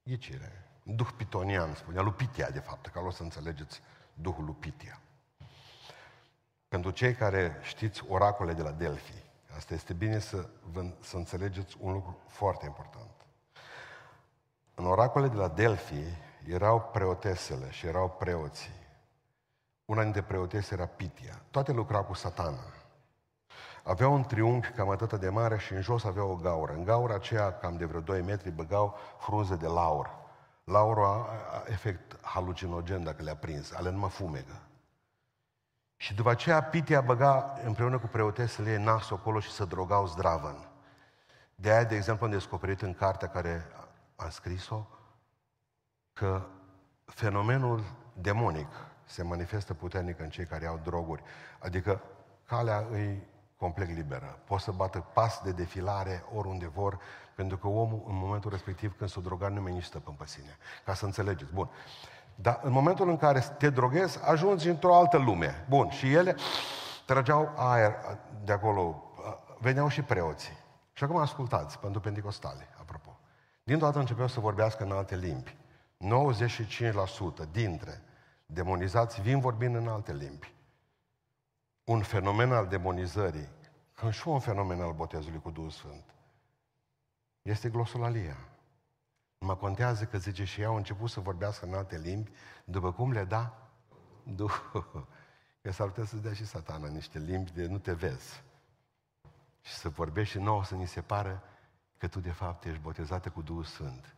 [0.03, 3.81] ghicire, duh pitonian, spunea Lupitia, de fapt, ca o să înțelegeți
[4.13, 4.99] duhul Lupitia.
[6.67, 9.23] Pentru cei care știți oracole de la Delphi,
[9.55, 13.18] asta este bine să, vă, să înțelegeți un lucru foarte important.
[14.79, 16.03] În oracole de la Delphi
[16.47, 18.73] erau preotesele și erau preoții.
[19.85, 21.41] Una dintre preotese era Pitia.
[21.51, 22.63] Toate lucrau cu satana.
[23.83, 26.73] Avea un triunghi cam atât de mare și în jos avea o gaură.
[26.73, 30.09] În gaura aceea, cam de vreo 2 metri, băgau frunze de laur.
[30.63, 31.27] Laurul a
[31.65, 34.61] efect halucinogen dacă le-a prins, ale numai fumegă.
[35.95, 40.69] Și după aceea Pitia băga împreună cu preotesele ei nasul acolo și să drogau zdravăn.
[41.55, 43.65] De aia, de exemplu, am descoperit în cartea care
[44.19, 44.87] am scris-o
[46.13, 46.45] că
[47.05, 48.67] fenomenul demonic
[49.05, 51.23] se manifestă puternic în cei care au droguri.
[51.59, 52.01] Adică
[52.45, 53.27] calea îi
[53.57, 54.39] complet liberă.
[54.45, 56.99] Pot să bată pas de defilare oriunde vor,
[57.35, 60.57] pentru că omul, în momentul respectiv, când s-o droga, nu mai stăpân pe sine.
[60.85, 61.53] Ca să înțelegeți.
[61.53, 61.69] Bun.
[62.35, 65.65] Dar în momentul în care te droghezi, ajungi într-o altă lume.
[65.69, 65.89] Bun.
[65.89, 66.35] Și ele
[67.05, 67.93] trăgeau aer
[68.43, 69.03] de acolo.
[69.59, 70.57] Veneau și preoții.
[70.93, 72.67] Și acum ascultați, pentru pentecostale,
[73.69, 73.75] apropo.
[73.75, 75.57] Din toată începeau să vorbească în alte limbi.
[77.47, 78.01] 95% dintre
[78.45, 80.53] demonizați vin vorbind în alte limbi
[81.89, 83.49] un fenomen al demonizării,
[83.93, 86.03] când și un fenomen al botezului cu Duhul Sfânt,
[87.41, 88.37] este glosolalia.
[89.37, 92.31] Mă contează că zice și ei au început să vorbească în alte limbi,
[92.65, 93.69] după cum le da
[94.23, 95.07] Duhul.
[95.61, 98.43] Că s-ar putea să-ți dea și satana niște limbi de nu te vezi.
[99.61, 101.43] Și să vorbești și nouă să ni se pară
[101.99, 104.15] că tu de fapt ești botezată cu Duhul Sfânt,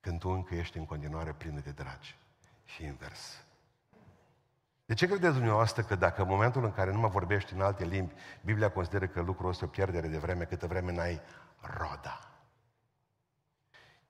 [0.00, 2.18] când tu încă ești în continuare plină de dragi.
[2.64, 3.44] Și invers.
[4.84, 7.84] De ce credeți dumneavoastră că dacă în momentul în care nu mă vorbești în alte
[7.84, 8.14] limbi,
[8.44, 11.20] Biblia consideră că lucrul ăsta e o pierdere de vreme câtă vreme n-ai
[11.60, 12.30] roda?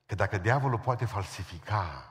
[0.06, 2.10] Că dacă diavolul poate falsifica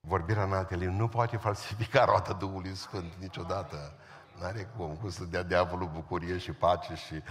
[0.00, 3.98] vorbirea în alte limbi, nu poate falsifica roada Duhului Sfânt niciodată.
[4.40, 7.22] N-are cum, cum să dea diavolul bucurie și pace și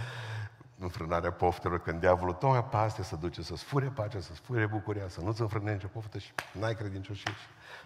[0.78, 5.08] înfrânarea poftelor, când diavolul tocmai pe astea să duce să-ți fure pacea, să-ți fure bucuria,
[5.08, 7.32] să nu-ți înfrâne nicio poftă și n-ai credincioșie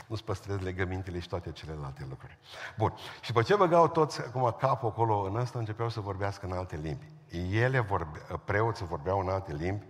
[0.06, 2.38] nu-ți păstrezi legămintele și toate celelalte lucruri.
[2.78, 2.94] Bun.
[3.20, 6.76] Și după ce băgau toți acum capul acolo în ăsta, începeau să vorbească în alte
[6.76, 7.06] limbi.
[7.56, 9.84] Ele, vorbe, preoții vorbeau în alte limbi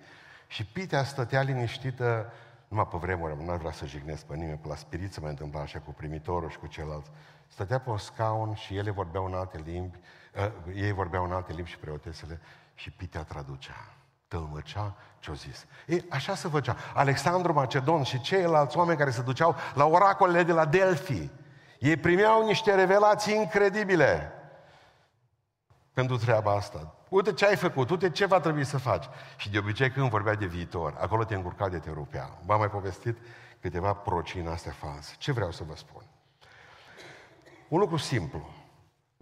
[0.46, 2.32] și Pitea stătea liniștită,
[2.68, 5.60] numai pe vremuri, nu vrea să jignesc pe nimeni, pe la spirit se mai întâmpla
[5.60, 7.06] așa cu primitorul și cu celălalt.
[7.48, 9.98] Stătea pe un scaun și ele vorbeau în alte limbi,
[10.34, 12.40] uh, ei vorbeau în alte limbi și preotesele
[12.74, 13.92] și Pitea traducea
[14.28, 15.66] tălmăcea ce-o zis.
[15.86, 16.76] E, așa se făcea.
[16.94, 21.30] Alexandru Macedon și ceilalți oameni care se duceau la oracolele de la Delphi,
[21.78, 24.32] ei primeau niște revelații incredibile
[25.92, 26.94] pentru treaba asta.
[27.08, 29.04] Uite ce ai făcut, uite ce va trebui să faci.
[29.36, 32.30] Și de obicei când vorbea de viitor, acolo te încurca de te rupea.
[32.46, 33.18] V-am mai povestit
[33.60, 35.14] câteva procii astea false.
[35.18, 36.02] Ce vreau să vă spun?
[37.68, 38.50] Un lucru simplu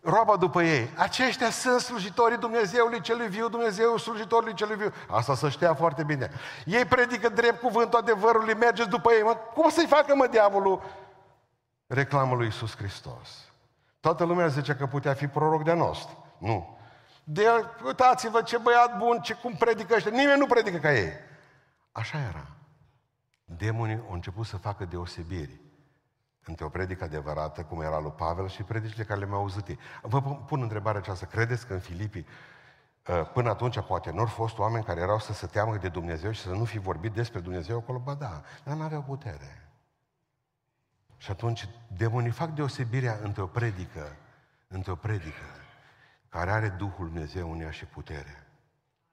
[0.03, 0.91] roaba după ei.
[0.97, 4.93] Aceștia sunt slujitorii Dumnezeului celui viu, Dumnezeu slujitorului celui viu.
[5.11, 6.31] Asta să știa foarte bine.
[6.65, 9.23] Ei predică drept cuvântul adevărului, mergeți după ei.
[9.23, 10.83] Mă, cum să-i facă, mă, diavolul
[11.87, 13.29] reclamă lui Iisus Hristos?
[14.01, 16.25] Toată lumea zice că putea fi proroc de nostru.
[16.39, 16.79] Nu.
[17.25, 17.47] De,
[17.85, 20.11] uitați-vă ce băiat bun, ce cum predică ăștia.
[20.11, 21.13] Nimeni nu predică ca ei.
[21.93, 22.47] Așa era.
[23.45, 25.61] Demonii au început să facă deosebiri
[26.45, 29.79] între o predică adevărată, cum era lui Pavel, și predicile care le-am auzit ei.
[30.03, 31.27] Vă pun întrebarea aceasta.
[31.27, 32.27] Credeți că în Filipii,
[33.09, 36.31] ă, până atunci, poate, nu au fost oameni care erau să se teamă de Dumnezeu
[36.31, 37.99] și să nu fi vorbit despre Dumnezeu acolo?
[37.99, 39.71] Ba da, dar nu aveau putere.
[41.17, 44.17] Și atunci demonii fac deosebirea între o predică,
[44.69, 45.45] între o predică
[46.31, 48.47] care are Duhul Dumnezeu în ea și putere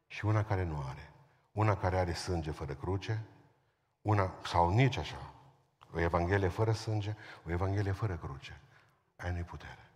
[0.08, 1.12] și una care nu are.
[1.52, 3.24] Una care are sânge fără cruce,
[4.02, 5.34] una, sau nici așa,
[5.98, 7.16] o Evanghelie fără sânge,
[7.48, 8.62] o Evanghelie fără cruce.
[9.16, 9.90] Aia nu-i putere.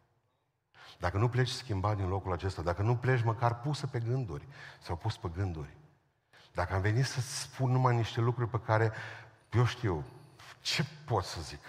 [0.99, 4.47] Dacă nu pleci schimbat din locul acesta, dacă nu pleci măcar pusă pe gânduri,
[4.79, 5.77] sau pus pe gânduri,
[6.53, 8.91] dacă am venit să spun numai niște lucruri pe care,
[9.51, 10.05] eu știu,
[10.61, 11.61] ce pot să zic?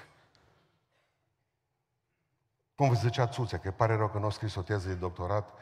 [2.74, 5.52] Cum vă zicea Țuțea, că pare rău că nu a scris o teză de doctorat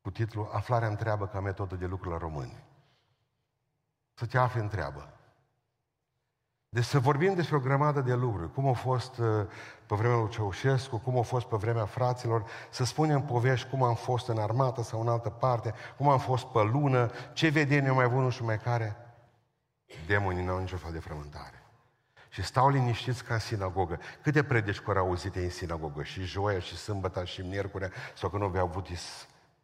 [0.00, 2.64] cu titlul Aflarea întreabă ca metodă de lucru la români.
[4.14, 5.21] Să te afli întreabă.
[6.74, 9.26] Deci să vorbim despre o grămadă de lucruri, cum au fost uh,
[9.86, 13.94] pe vremea lui Ceaușescu, cum au fost pe vremea fraților, să spunem povești cum am
[13.94, 17.94] fost în armată sau în altă parte, cum am fost pe lună, ce vedeni au
[17.94, 18.96] mai avut nu știu mai care.
[20.06, 21.62] Demonii n-au nicio fel de frământare.
[22.28, 23.98] Și stau liniștiți ca în sinagogă.
[24.22, 26.02] Câte predici au auzite în sinagogă?
[26.02, 28.86] Și joia, și sâmbătă, și miercurea, sau că nu aveau avut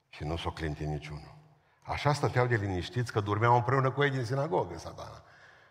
[0.09, 1.35] și nu s-o clinti niciunul.
[1.83, 5.23] Așa stăteau de liniștiți că dormeau împreună cu ei din sinagogă, satana.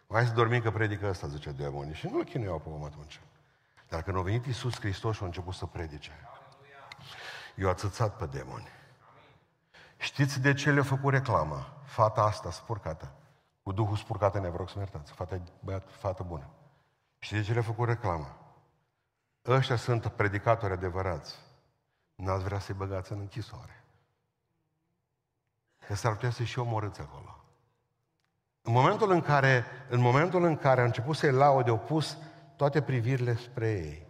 [0.08, 1.94] Hai să dormim că predică asta, zice demonii.
[1.94, 3.22] Și nu-l chinuiau pe om atunci.
[3.88, 6.12] Dar când a venit Iisus Hristos și a început să predice,
[7.56, 8.68] i-a țățat pe demoni.
[9.98, 11.82] Știți de ce le-a făcut reclamă?
[11.86, 13.12] Fata asta spurcată.
[13.64, 15.12] Cu Duhul spurcată ne rog să mă iertați.
[15.12, 16.50] Fata, băiat, fată bună.
[17.20, 18.38] Știți de ce le-a făcut reclamă?
[19.46, 21.36] Ăștia sunt predicatori adevărați.
[22.16, 23.84] N-ați vrea să-i băgați în închisoare.
[25.88, 27.37] Că s-ar putea să și omorâți acolo.
[28.68, 32.18] În momentul în care, în momentul în care a început să-i laude, au pus
[32.56, 34.08] toate privirile spre ei.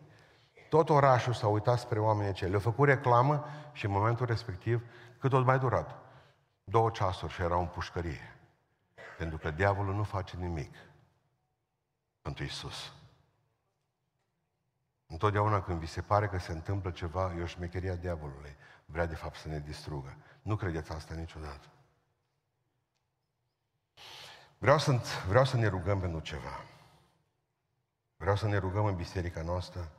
[0.70, 2.50] Tot orașul s-a uitat spre oamenii aceia.
[2.50, 4.82] Le-au făcut reclamă și în momentul respectiv,
[5.20, 5.96] cât o mai durat?
[6.64, 8.40] Două ceasuri și erau în pușcărie.
[9.18, 10.76] Pentru că diavolul nu face nimic
[12.22, 12.94] pentru Isus.
[15.08, 18.56] Întotdeauna când vi se pare că se întâmplă ceva, e o șmecheria diavolului.
[18.86, 20.18] Vrea de fapt să ne distrugă.
[20.42, 21.68] Nu credeți asta niciodată.
[24.58, 26.64] Vreau să, vreau să ne rugăm pentru ceva.
[28.16, 29.92] Vreau să ne rugăm în biserica noastră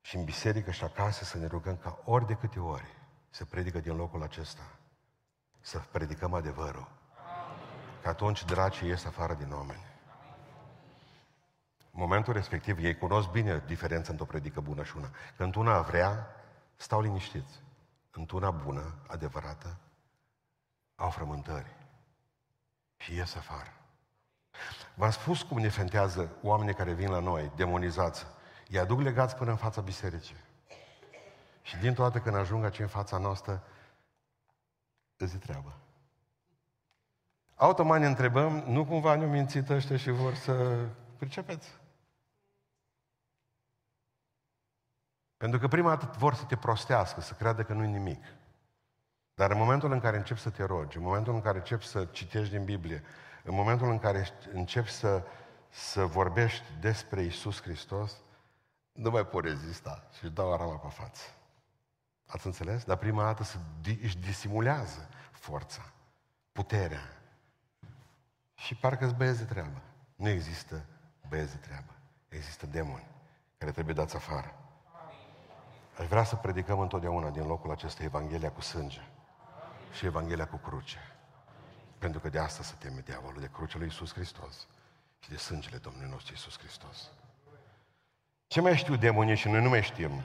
[0.00, 2.94] și în biserică și acasă să ne rugăm ca ori de câte ori
[3.30, 4.62] să predică din locul acesta,
[5.60, 6.88] să predicăm adevărul.
[8.02, 9.84] Că atunci dracii ies afară din oameni.
[11.78, 15.10] În momentul respectiv, ei cunosc bine diferența între o predică bună și una.
[15.36, 16.26] Când una vrea,
[16.76, 17.62] stau liniștiți.
[18.10, 19.76] Într-una bună, adevărată,
[20.94, 21.75] au frământări
[22.96, 23.72] și ies afară.
[24.94, 28.26] V-am spus cum ne fentează oamenii care vin la noi, demonizați.
[28.68, 30.36] Îi aduc legați până în fața bisericii.
[31.62, 33.62] Și din toate când ajung aici în fața noastră,
[35.16, 35.76] îți treabă.
[37.54, 40.84] Automat ne întrebăm, nu cumva ne-au mințit ăștia și vor să...
[41.16, 41.68] Pricepeți?
[45.36, 48.24] Pentru că prima dată vor să te prostească, să creadă că nu-i nimic.
[49.36, 52.04] Dar în momentul în care începi să te rogi, în momentul în care începi să
[52.04, 53.02] citești din Biblie,
[53.42, 55.22] în momentul în care începi să,
[55.68, 58.16] să vorbești despre Isus Hristos,
[58.92, 61.22] nu mai pot rezista și își dau arama pe față.
[62.26, 62.84] Ați înțeles?
[62.84, 63.58] Dar prima dată se,
[64.02, 65.82] își disimulează forța,
[66.52, 67.20] puterea.
[68.54, 69.82] Și parcă îți băieți de treabă.
[70.14, 70.84] Nu există
[71.28, 71.92] băieți de treabă.
[72.28, 73.06] Există demoni
[73.58, 74.54] care trebuie dați afară.
[75.98, 79.00] Aș vrea să predicăm întotdeauna din locul acesta Evanghelia cu sânge
[79.92, 80.98] și Evanghelia cu cruce.
[81.98, 84.66] Pentru că de asta se teme diavolul, de crucea lui Iisus Hristos
[85.18, 87.10] și de sângele Domnului nostru Iisus Hristos.
[88.46, 90.24] Ce mai știu demonii și noi nu mai știm?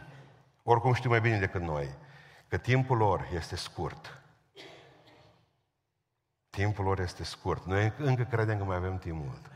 [0.63, 1.89] Oricum știu mai bine decât noi,
[2.47, 4.21] că timpul lor este scurt.
[6.49, 7.65] Timpul lor este scurt.
[7.65, 9.51] Noi încă credem că mai avem timp mult.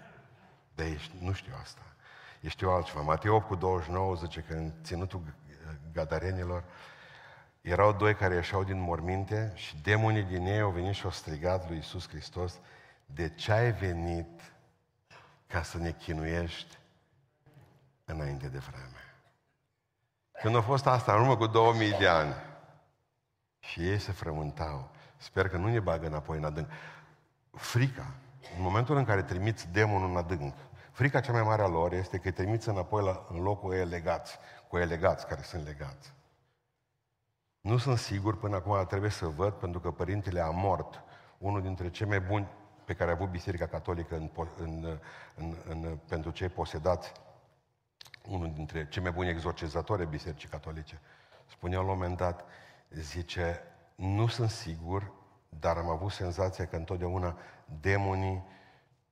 [0.75, 1.81] Dar ești, nu știu asta.
[2.41, 3.01] Eu știu altceva.
[3.01, 5.21] Matei 8 cu 29 zice că în ținutul
[5.91, 6.63] gadarenilor
[7.65, 11.67] erau doi care ieșeau din morminte și demonii din ei au venit și au strigat
[11.67, 12.59] lui Iisus Hristos,
[13.05, 14.53] de ce ai venit
[15.47, 16.77] ca să ne chinuiești
[18.05, 18.99] înainte de vreme?
[20.41, 22.33] Când a fost asta, în urmă cu 2000 de ani,
[23.59, 26.69] și ei se frământau, sper că nu ne bagă înapoi în adânc.
[27.51, 28.13] Frica,
[28.57, 30.53] în momentul în care trimiți demonul în adânc,
[30.91, 33.85] frica cea mai mare a lor este că îi trimiți înapoi la, în locul ei
[33.85, 34.37] legați,
[34.67, 36.13] cu ei legați care sunt legați.
[37.65, 41.03] Nu sunt sigur, până acum trebuie să văd, pentru că părintele a mort,
[41.37, 42.47] unul dintre cei mai buni
[42.83, 44.99] pe care a avut Biserica Catolică în, în,
[45.35, 47.11] în, în, pentru cei posedați,
[48.27, 51.01] unul dintre cei mai buni exorcizatori ai Bisericii Catolice,
[51.45, 52.45] spunea la un moment dat,
[52.89, 53.61] zice,
[53.95, 55.11] nu sunt sigur,
[55.49, 57.37] dar am avut senzația că întotdeauna
[57.81, 58.43] demonii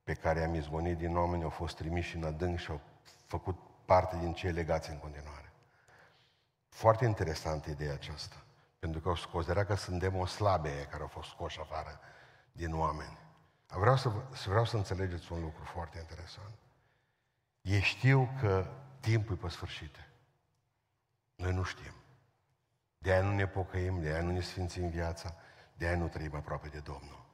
[0.04, 2.80] pe care i-am izgonit din oameni au fost trimiși în adânc și au
[3.26, 5.52] făcut parte din cei legați în continuare.
[6.68, 8.43] Foarte interesantă ideea aceasta.
[8.84, 12.00] Pentru că o considera că sunt demoni slabe care au fost scoși afară
[12.52, 13.18] din oameni.
[13.66, 14.08] Vreau să,
[14.46, 16.54] vreau să înțelegeți un lucru foarte interesant.
[17.60, 18.70] Ei știu că
[19.00, 19.96] timpul e pe sfârșit.
[21.34, 21.92] Noi nu știm.
[22.98, 25.34] De aia nu ne pocăim, de aia nu ne sfințim viața,
[25.74, 27.24] de aia nu trăim aproape de Domnul.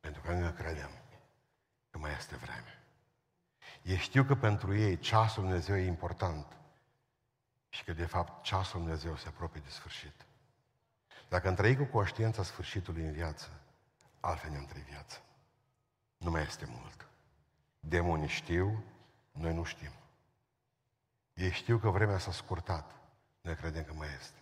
[0.00, 0.90] Pentru că încă credem
[1.90, 2.82] că mai este vreme.
[3.82, 6.56] Ei știu că pentru ei ceasul Dumnezeu e important
[7.68, 10.24] și că de fapt ceasul Dumnezeu se apropie de sfârșit.
[11.30, 13.48] Dacă am trăit cu conștiința sfârșitului în viață,
[14.20, 15.16] altfel ne-am trăit viața.
[16.16, 17.08] Nu mai este mult.
[17.80, 18.84] Demonii știu,
[19.32, 19.90] noi nu știm.
[21.34, 22.90] Ei știu că vremea s-a scurtat.
[23.40, 24.38] Noi credem că mai este.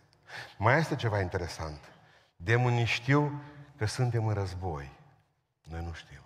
[0.59, 1.93] Mai este ceva interesant.
[2.37, 3.43] Demonii știu
[3.77, 4.93] că suntem în război.
[5.63, 6.23] Noi nu știm.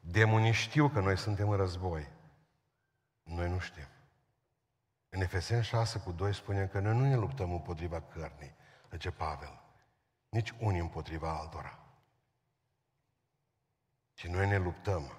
[0.00, 2.08] Demonii știu că noi suntem în război.
[3.22, 3.88] Noi nu știm.
[5.08, 8.54] În Efeseni 6 cu 2 spune că noi nu ne luptăm împotriva cărnii,
[8.90, 9.60] zice Pavel,
[10.28, 11.78] nici unii împotriva altora.
[14.14, 15.12] Și noi ne luptăm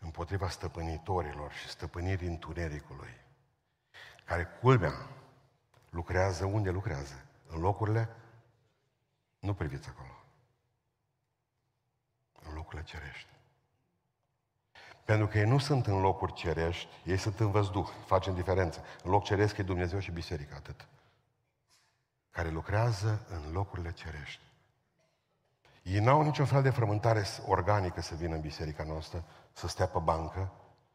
[0.00, 3.16] împotriva stăpânitorilor și stăpânirii întunericului,
[4.24, 4.92] care, culmea,
[5.90, 7.24] lucrează unde lucrează?
[7.46, 8.08] În locurile?
[9.38, 10.24] Nu priviți acolo.
[12.42, 13.37] În locurile cerești.
[15.08, 18.84] Pentru că ei nu sunt în locuri cerești, ei sunt în văzduh, facem diferență.
[19.02, 20.88] În loc ceresc e Dumnezeu și biserica, atât.
[22.30, 24.40] Care lucrează în locurile cerești.
[25.82, 29.98] Ei n-au niciun fel de frământare organică să vină în biserica noastră, să stea pe
[29.98, 30.52] bancă,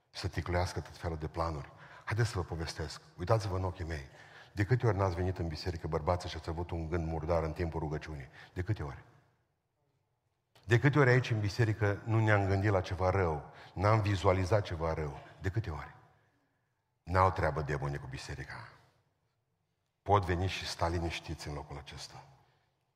[0.09, 1.71] să ticluiască tot felul de planuri.
[2.03, 3.01] Haideți să vă povestesc.
[3.17, 4.07] Uitați-vă în ochii mei.
[4.51, 7.51] De câte ori n-ați venit în biserică, bărbații, și ați avut un gând murdar în
[7.51, 8.29] timpul rugăciunii?
[8.53, 9.03] De câte ori?
[10.65, 14.93] De câte ori aici în biserică nu ne-am gândit la ceva rău, n-am vizualizat ceva
[14.93, 15.19] rău?
[15.41, 15.95] De câte ori?
[17.03, 18.69] N-au treabă demonii cu biserica.
[20.01, 22.23] Pot veni și sta liniștiți în locul acesta.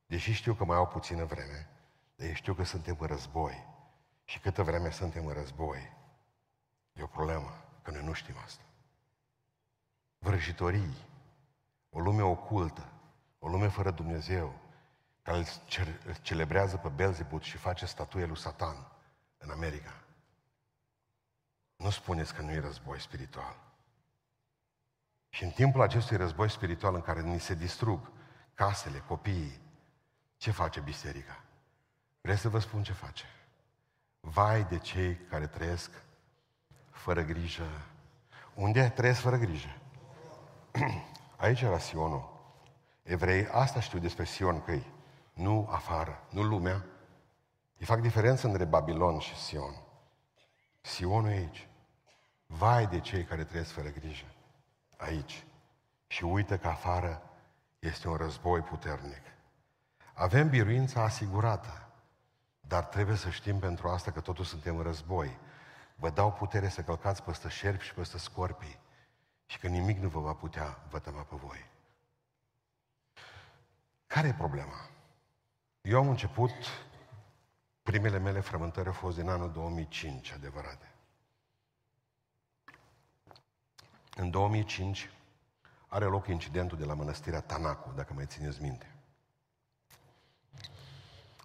[0.05, 1.69] Deși știu că mai au puțină vreme,
[2.15, 3.65] dar știu că suntem în război.
[4.23, 5.93] Și câtă vreme suntem în război,
[6.93, 8.63] e o problemă, că noi nu știm asta.
[10.17, 10.95] Vrăjitorii,
[11.89, 12.89] o lume ocultă,
[13.39, 14.59] o lume fără Dumnezeu,
[15.21, 15.37] care
[16.05, 18.91] îl celebrează pe Belzebut și face statuie lui Satan
[19.37, 19.93] în America.
[21.77, 23.55] Nu spuneți că nu e război spiritual.
[25.29, 28.11] Și în timpul acestui război spiritual în care ni se distrug
[28.53, 29.61] casele, copiii,
[30.37, 31.43] ce face biserica?
[32.21, 33.25] Vreți să vă spun ce face?
[34.19, 35.91] Vai de cei care trăiesc
[36.89, 37.67] fără grijă.
[38.53, 39.77] Unde trăiesc fără grijă?
[41.37, 42.35] Aici era Sionul.
[43.03, 44.77] Evrei, asta știu despre Sion că
[45.33, 46.85] nu afară, nu lumea.
[47.77, 49.86] Îi fac diferență între Babilon și Sion.
[50.87, 51.67] Sionul e aici.
[52.45, 54.25] Vai de cei care trăiesc fără grijă.
[54.97, 55.45] Aici.
[56.07, 57.21] Și uită că afară
[57.79, 59.21] este un război puternic.
[60.13, 61.87] Avem biruința asigurată,
[62.59, 65.37] dar trebuie să știm pentru asta că totul suntem în război.
[65.95, 68.79] Vă dau putere să călcați peste șerpi și peste scorpii
[69.45, 71.69] și că nimic nu vă va putea vătăma pe voi.
[74.05, 74.89] Care e problema?
[75.81, 76.51] Eu am început,
[77.87, 80.91] primele mele frământări au fost din anul 2005, adevărate.
[84.15, 85.09] În 2005
[85.87, 88.95] are loc incidentul de la mănăstirea Tanacu, dacă mai țineți minte.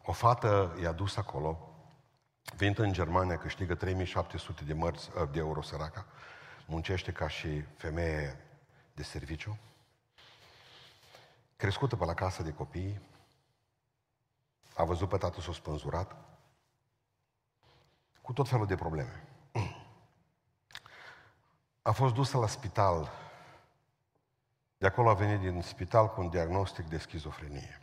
[0.05, 1.75] O fată i-a dus acolo,
[2.57, 6.07] venind în Germania, câștigă 3700 de, mărți, de euro săraca,
[6.67, 8.41] muncește ca și femeie
[8.95, 9.59] de serviciu,
[11.57, 13.01] crescută pe la casă de copii,
[14.77, 16.32] a văzut pe tatăl s-o spânzurat,
[18.33, 19.29] cu tot felul de probleme.
[21.83, 23.11] A fost dusă la spital.
[24.79, 27.83] De acolo a venit din spital cu un diagnostic de schizofrenie.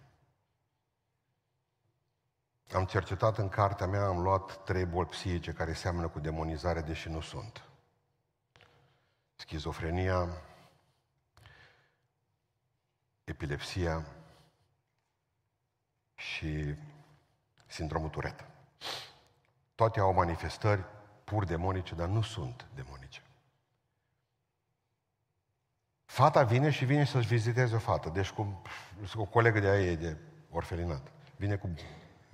[2.72, 7.10] Am cercetat în cartea mea, am luat trei boli psihice care seamănă cu demonizare, deși
[7.10, 7.64] nu sunt.
[9.36, 10.42] Schizofrenia,
[13.24, 14.06] epilepsia
[16.16, 16.76] și
[17.66, 18.50] sindromul Tourette.
[19.80, 20.86] Toate au manifestări
[21.24, 23.22] pur demonice, dar nu sunt demonice.
[26.06, 28.62] Fata vine și vine să-și viziteze o fată, deci cu
[29.16, 30.18] o colegă de aia de
[30.50, 31.12] orfelinat.
[31.36, 31.70] Vine cu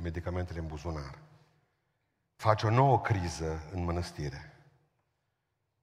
[0.01, 1.19] medicamentele în buzunar.
[2.35, 4.53] Face o nouă criză în mănăstire.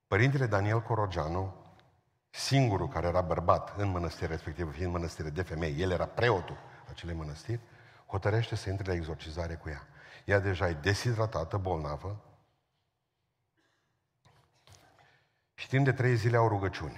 [0.07, 1.55] Părintele Daniel Corogianu,
[2.31, 6.59] singurul care era bărbat în mănăstire, respectiv fiind mănăstire de femei, el era preotul
[6.91, 7.61] acelei mănăstiri,
[8.07, 9.87] hotărăște să intre la exorcizare cu ea.
[10.25, 12.21] Ea deja e deshidratată, bolnavă,
[15.55, 16.97] și timp de trei zile au rugăciuni.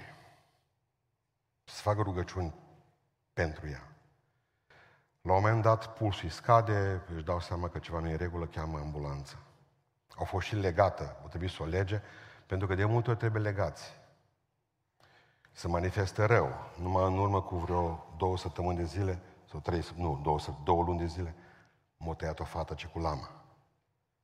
[1.63, 2.53] Să facă rugăciuni
[3.33, 3.87] pentru ea.
[5.21, 8.17] La un moment dat, pulsul îi scade, își dau seama că ceva nu e în
[8.17, 9.37] regulă, cheamă ambulanță.
[10.15, 12.01] Au fost și legată, o trebuie să o lege,
[12.45, 13.93] pentru că de multe ori trebuie legați.
[15.51, 16.71] Se manifestă rău.
[16.79, 20.99] Numai în urmă cu vreo două săptămâni de zile, sau trei, nu, două, două luni
[20.99, 21.35] de zile,
[21.97, 23.29] m-a tăiat o fată ce cu lama.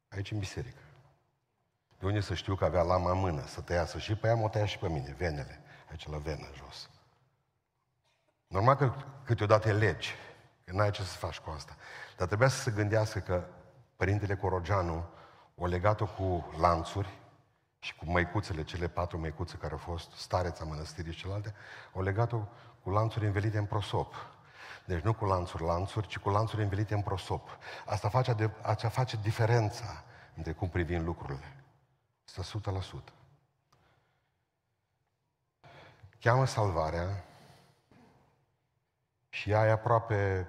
[0.10, 0.82] Aici în biserică.
[2.00, 4.50] De unde să știu că avea lama în mână, să tăiasă și pe ea, m-o
[4.50, 5.62] tăia și pe mine, venele.
[5.90, 6.90] Aici la venă jos.
[8.48, 8.94] Normal că
[9.24, 10.16] câteodată e legi,
[10.66, 11.76] că n-ai ce să faci cu asta.
[12.18, 13.46] Dar trebuia să se gândească că
[13.96, 15.10] Părintele Corogianu
[15.56, 17.20] o legat-o cu lanțuri
[17.80, 21.54] și cu măicuțele, cele patru măicuțe care au fost stareța mănăstirii și celelalte,
[21.94, 22.48] au legat-o
[22.84, 24.14] cu lanțuri învelite în prosop.
[24.86, 27.58] Deci nu cu lanțuri, lanțuri, ci cu lanțuri învelite în prosop.
[27.86, 30.04] Asta face, de, asta face diferența
[30.36, 31.64] între cum privim lucrurile.
[32.26, 32.60] Asta
[33.10, 33.14] 100%.
[36.20, 37.26] Cheamă salvarea
[39.30, 40.48] și ea e aproape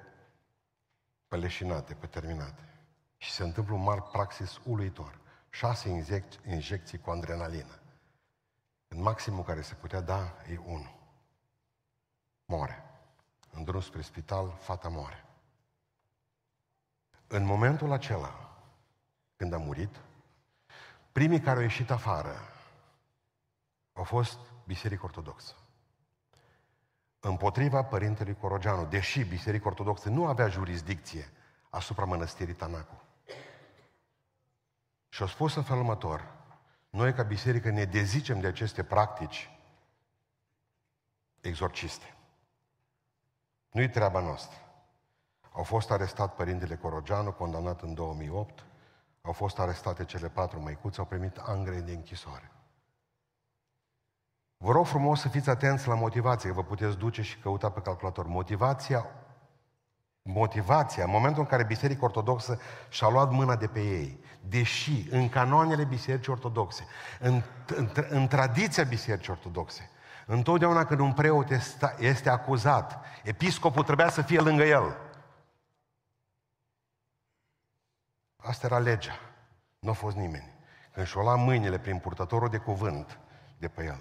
[1.28, 2.62] peleșinate, pe terminate.
[3.16, 5.18] Și se întâmplă un mare praxis uluitor.
[5.50, 7.78] Șase injecții, injecții cu adrenalină.
[8.88, 10.94] În maximul care se putea da e unul.
[12.44, 12.81] Moare.
[13.52, 15.24] În drum spre spital, fata moare.
[17.26, 18.58] În momentul acela,
[19.36, 20.00] când a murit,
[21.12, 22.34] primii care au ieșit afară
[23.92, 25.54] au fost Biserica Ortodoxă
[27.24, 31.32] împotriva părintelui Corogeanu, deși Biserica Ortodoxă nu avea jurisdicție
[31.70, 33.02] asupra mănăstirii Tanacu.
[35.08, 36.32] Și au spus în felul următor,
[36.90, 39.50] noi ca biserică ne dezicem de aceste practici
[41.40, 42.16] exorciste.
[43.72, 44.56] Nu-i treaba noastră.
[45.52, 48.64] Au fost arestat părintele Corogeanu, condamnat în 2008,
[49.22, 52.50] au fost arestate cele patru măicuțe, au primit angre de închisoare.
[54.56, 57.80] Vă rog frumos să fiți atenți la motivație, că vă puteți duce și căuta pe
[57.80, 58.26] calculator.
[58.26, 59.06] Motivația,
[60.22, 62.58] motivația, în momentul în care Biserica Ortodoxă
[62.88, 66.86] și-a luat mâna de pe ei, deși în canoanele Bisericii Ortodoxe,
[67.20, 69.90] în, în, în tradiția Bisericii Ortodoxe,
[70.26, 74.96] întotdeauna când un preot este, este acuzat, episcopul trebuia să fie lângă el.
[78.36, 79.18] Asta era legea.
[79.78, 80.52] Nu a fost nimeni.
[80.92, 83.18] Când și-o lua mâinile prin purtătorul de cuvânt
[83.58, 84.00] de pe el,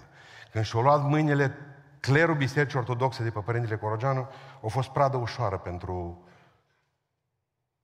[0.52, 1.58] când și-au luat mâinile
[2.00, 4.30] clerul Bisericii Ortodoxe de pe Părintele Corogeanu,
[4.64, 6.28] a fost pradă ușoară pentru,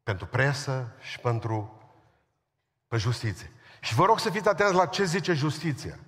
[0.03, 1.81] pentru presă și pentru
[2.87, 3.51] pe justiție.
[3.79, 5.99] Și vă rog să fiți atenți la ce zice justiția.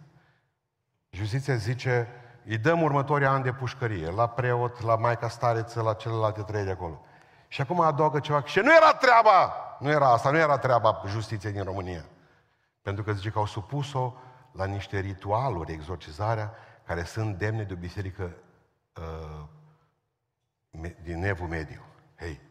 [1.09, 2.07] Justiția zice,
[2.45, 6.71] îi dăm următorii ani de pușcărie, la preot, la Maica Stareță, la celelalte trei de
[6.71, 7.01] acolo.
[7.47, 11.51] Și acum adaugă ceva, și nu era treaba, nu era asta, nu era treaba justiției
[11.51, 12.05] din România.
[12.81, 14.13] Pentru că zice că au supus-o
[14.51, 16.53] la niște ritualuri, exorcizarea,
[16.85, 18.35] care sunt demne de o biserică
[18.95, 19.45] uh,
[21.03, 21.81] din Evul Mediu.
[22.15, 22.41] Hei,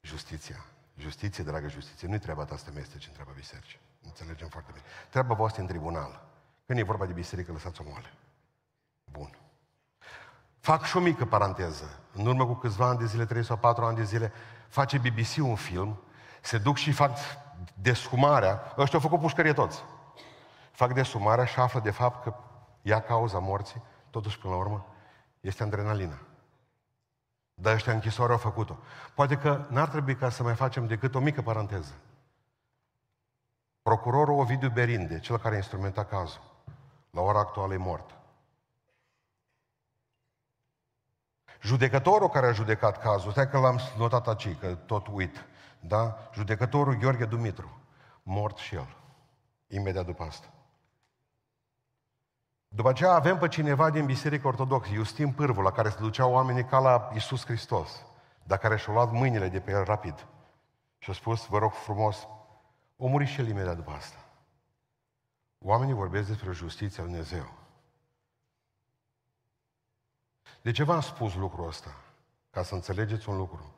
[0.00, 0.64] justiția.
[0.96, 3.78] Justiție, dragă justiție, nu-i treaba ta să te ci întreabă biserici.
[4.04, 4.84] Înțelegem foarte bine.
[5.10, 6.26] Treaba voastră în tribunal.
[6.66, 8.12] Când e vorba de biserică, lăsați-o moale.
[9.12, 9.38] Bun.
[10.60, 12.00] Fac și o mică paranteză.
[12.12, 14.32] În urmă cu câțiva ani de zile, trei sau patru ani de zile,
[14.68, 16.00] face BBC un film,
[16.40, 17.18] se duc și fac
[17.74, 18.74] descumarea.
[18.78, 19.82] Ăștia au făcut pușcărie toți
[20.78, 22.34] fac desumarea și află de fapt că
[22.82, 24.86] ea cauza morții, totuși până la urmă,
[25.40, 26.18] este adrenalina.
[27.54, 28.76] Dar ăștia închisoare au făcut-o.
[29.14, 31.92] Poate că n-ar trebui ca să mai facem decât o mică paranteză.
[33.82, 36.42] Procurorul Ovidiu Berinde, cel care a instrumentat cazul,
[37.10, 38.17] la ora actuală e mort.
[41.62, 45.44] Judecătorul care a judecat cazul, stai că l-am notat aici, că tot uit,
[45.80, 46.18] da?
[46.34, 47.80] Judecătorul Gheorghe Dumitru,
[48.22, 48.96] mort și el,
[49.66, 50.46] imediat după asta.
[52.68, 56.64] După aceea avem pe cineva din Biserica Ortodoxă, Justin Pârvu, la care se duceau oamenii
[56.64, 58.04] ca la Isus Hristos,
[58.44, 60.26] dar care și-au luat mâinile de pe el rapid.
[60.98, 62.28] Și a spus, vă rog frumos,
[62.96, 64.18] o muri și el imediat după asta.
[65.58, 67.57] Oamenii vorbesc despre justiția Lui Dumnezeu.
[70.62, 71.94] De ce v-am spus lucrul ăsta?
[72.50, 73.74] Ca să înțelegeți un lucru.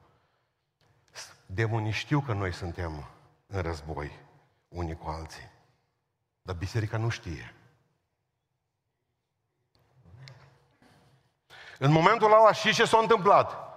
[1.47, 3.09] Demonii știu că noi suntem
[3.47, 4.18] în război
[4.68, 5.51] unii cu alții.
[6.43, 7.55] Dar biserica nu știe.
[11.78, 13.70] În momentul ăla și ce s-a întâmplat?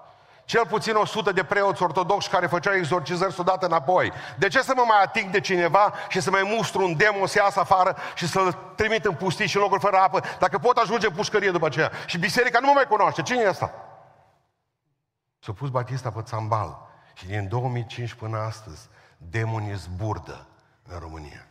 [0.54, 4.12] Cel puțin 100 de preoți ortodoxi care făceau exorcizări s-o dată înapoi.
[4.38, 7.38] De ce să mă mai ating de cineva și să mai mustru un demon să
[7.38, 11.08] iasă afară și să-l trimit în pustii și în locuri fără apă, dacă pot ajunge
[11.08, 11.92] în pușcărie după aceea?
[12.06, 13.22] Și biserica nu mă mai cunoaște.
[13.22, 13.74] Cine e asta?
[15.40, 20.48] S-a pus Batista pe țambal și din 2005 până astăzi demonii zburdă
[20.88, 21.48] în România.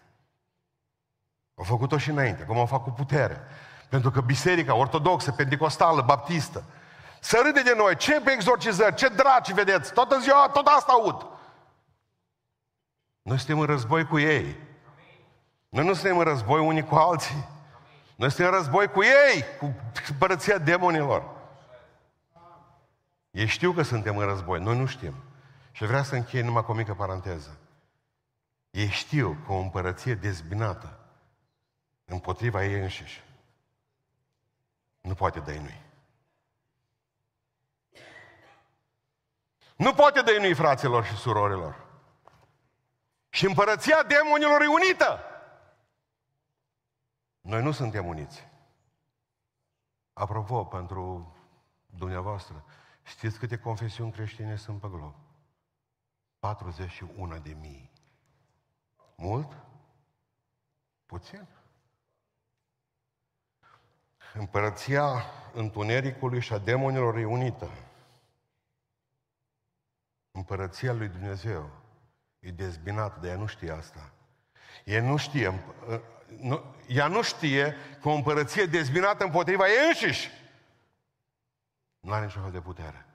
[1.55, 3.41] Au făcut-o și înainte, cum au făcut cu putere.
[3.89, 6.65] Pentru că biserica ortodoxă, pentecostală, baptistă,
[7.25, 7.97] să râde de noi.
[7.97, 8.95] Ce pe exorcizări?
[8.95, 9.93] Ce draci vedeți?
[9.93, 11.27] Toată ziua, tot asta aud.
[13.23, 14.57] Noi suntem în război cu ei.
[15.69, 17.49] Noi nu suntem în război unii cu alții.
[18.17, 19.75] Noi suntem în război cu ei, cu
[20.19, 21.31] părăția demonilor.
[23.31, 25.15] Ei știu că suntem în război, noi nu știm.
[25.73, 27.59] Și vreau să închei numai cu o mică paranteză.
[28.71, 30.99] Ei știu că o împărăție dezbinată
[32.05, 33.23] împotriva ei înșiși
[35.01, 35.81] nu poate dăinui.
[39.77, 41.87] Nu poate dăinui fraților și surorilor.
[43.29, 45.21] Și împărăția demonilor e unită.
[47.41, 48.49] Noi nu suntem uniți.
[50.13, 51.35] Apropo, pentru
[51.87, 52.65] dumneavoastră,
[53.03, 55.15] știți câte confesiuni creștine sunt pe glob?
[56.39, 57.91] 41 de mii.
[59.17, 59.57] Mult?
[61.07, 61.47] Puțin?
[64.35, 67.71] Împărăția întunericului și a demonilor e unită.
[70.33, 71.71] Împărăția lui Dumnezeu
[72.39, 74.13] e dezbinată, de ea nu știe asta.
[74.85, 75.65] Ea nu știe,
[76.41, 80.31] nu, ea nu știe că o împărăție dezbinată împotriva ei înșiși
[82.03, 83.07] nu are niciun fel de putere.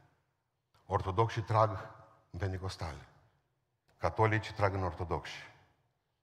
[0.86, 1.70] Ortodoxii trag
[2.30, 3.08] în pentecostale.
[3.98, 5.36] Catolicii trag în ortodoxi.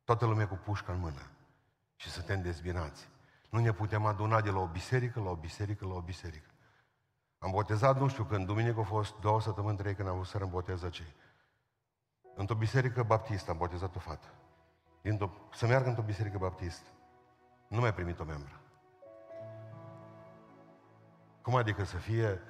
[0.05, 1.31] Toată lumea cu pușca în mână.
[1.97, 3.09] Și suntem dezbinați.
[3.51, 6.51] Nu ne putem aduna de la o biserică la o biserică la o biserică.
[7.45, 10.39] Am botezat, nu știu, când duminică a fost două săptămâni, trei, când am vrut să
[10.39, 11.15] îmboteză cei.
[12.35, 14.27] Într-o biserică baptistă am botezat o fată.
[15.03, 16.89] Dintr-o, să meargă într-o biserică baptistă.
[17.69, 18.61] Nu mai primit o membră.
[21.43, 22.41] Cum adică să fie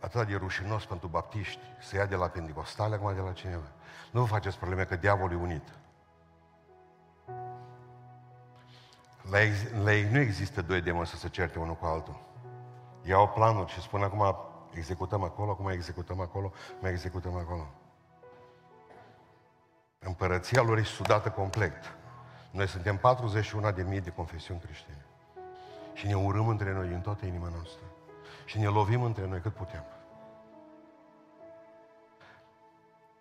[0.00, 3.72] atât de rușinos pentru baptiști, să ia de la pentecostale, acum de la cineva?
[4.10, 5.72] Nu vă faceți probleme că diavolul e unit.
[9.30, 12.26] La, ex- la ei nu există doi demoni să se certe unul cu altul.
[13.08, 14.36] Iau planul și spun acum
[14.74, 17.66] executăm acolo, acum executăm acolo, mai executăm acolo.
[19.98, 21.96] Împărăția lor e sudată complet.
[22.50, 25.04] Noi suntem 41 de mii de confesiuni creștine.
[25.92, 27.82] Și ne urâm între noi din toată inima noastră.
[28.44, 29.84] Și ne lovim între noi cât putem.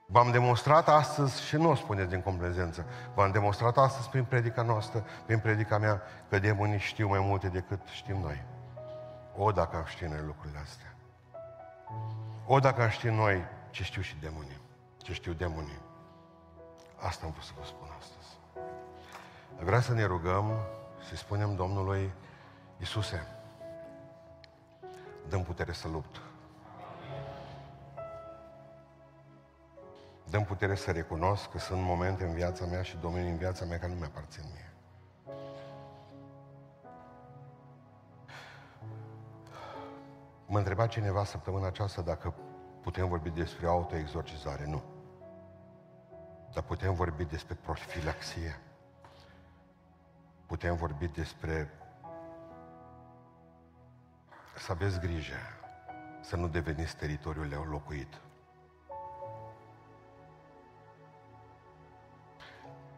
[0.05, 2.85] V-am demonstrat astăzi, și nu o spuneți din complezență,
[3.15, 7.79] v-am demonstrat astăzi prin predica noastră, prin predica mea, că demonii știu mai multe decât
[7.88, 8.57] știm noi.
[9.38, 10.95] O, dacă am ști noi lucrurile astea.
[12.45, 14.61] O, dacă am ști noi ce știu și demonii.
[14.97, 15.81] Ce știu demonii.
[16.95, 18.38] Asta am vrut să vă spun astăzi.
[19.59, 20.59] Vreau să ne rugăm,
[21.09, 22.11] să spunem Domnului
[22.77, 23.27] Iisuse,
[25.29, 26.21] dăm putere să lupt.
[30.29, 33.79] Dăm putere să recunosc că sunt momente în viața mea și domenii în viața mea
[33.79, 34.71] care nu mi-aparțin mie.
[40.50, 42.34] Mă întreba cineva săptămâna aceasta dacă
[42.82, 44.66] putem vorbi despre autoexorcizare.
[44.66, 44.84] Nu.
[46.54, 48.60] Dar putem vorbi despre profilaxie.
[50.45, 51.74] Putem vorbi despre
[54.58, 55.38] să aveți grijă
[56.22, 58.22] să nu deveniți teritoriul locuit.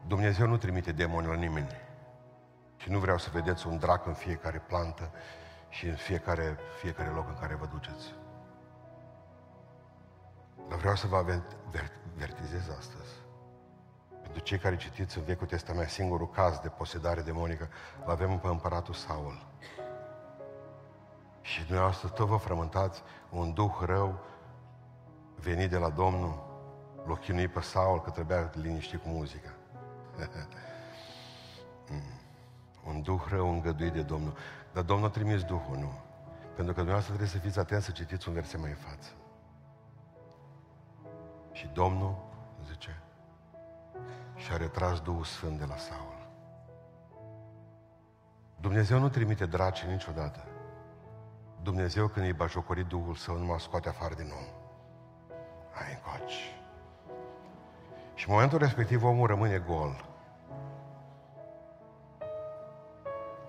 [0.07, 1.71] Dumnezeu nu trimite demoni la nimeni.
[2.77, 5.11] Și nu vreau să vedeți un drac în fiecare plantă
[5.69, 8.13] și în fiecare, fiecare loc în care vă duceți.
[10.69, 13.09] Dar vreau să vă avertizez astăzi.
[14.21, 17.69] Pentru cei care citiți în Vechiul Testament, singurul caz de posedare demonică,
[18.05, 19.47] îl avem pe împăratul Saul.
[21.41, 24.19] Și dumneavoastră tot vă frământați un duh rău
[25.35, 26.47] venit de la Domnul,
[27.05, 29.49] l pe Saul că trebuia liniștit cu muzica.
[31.91, 32.18] Mm.
[32.85, 34.33] Un duh rău îngăduit de Domnul.
[34.73, 35.91] Dar Domnul a trimis Duhul, nu.
[36.55, 39.09] Pentru că dumneavoastră trebuie să fiți atenți să citiți un verset mai în față.
[41.51, 42.15] Și Domnul,
[42.71, 43.01] zice,
[44.35, 46.17] și-a retras Duhul Sfânt de la Saul.
[48.61, 50.43] Dumnezeu nu trimite draci niciodată.
[51.61, 54.45] Dumnezeu când îi bajocorit Duhul Său, nu mă scoate afară din om.
[55.73, 56.53] Ai încoci.
[58.13, 60.08] Și în momentul respectiv omul rămâne gol.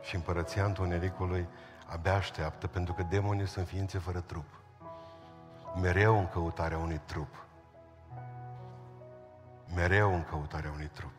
[0.00, 1.48] Și împărăția întunericului
[1.86, 4.60] abia așteaptă, pentru că demonii sunt ființe fără trup.
[5.80, 7.44] Mereu în căutarea unui trup.
[9.74, 11.12] Mereu în căutarea unui trup.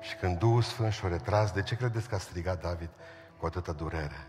[0.00, 2.90] Și când Duhul Sfânt și-o retras, de ce credeți că a strigat David
[3.38, 4.26] cu atâta durere?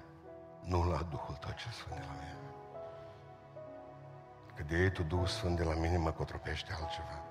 [0.64, 2.38] Nu la Duhul tău ce Sfânt de la mine.
[4.56, 7.22] Că de ei tu Duhul Sfânt de la mine mă cotropește altceva.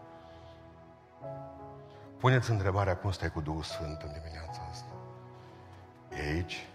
[2.19, 4.94] Puneți întrebarea cum stai cu Duhul Sfânt în dimineața asta.
[6.25, 6.68] E aici?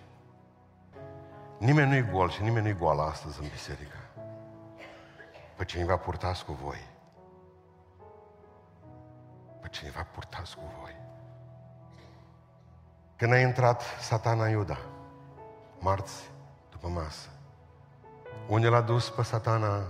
[1.57, 3.97] Nimeni nu-i gol și nimeni nu-i goală astăzi în biserică.
[5.55, 6.87] Pe cineva purtați cu voi.
[9.61, 10.95] Pe cineva purtați cu voi.
[13.15, 14.77] Când a intrat satana Iuda,
[15.79, 16.31] marți,
[16.71, 17.29] după masă,
[18.47, 19.83] unde l-a dus pe satana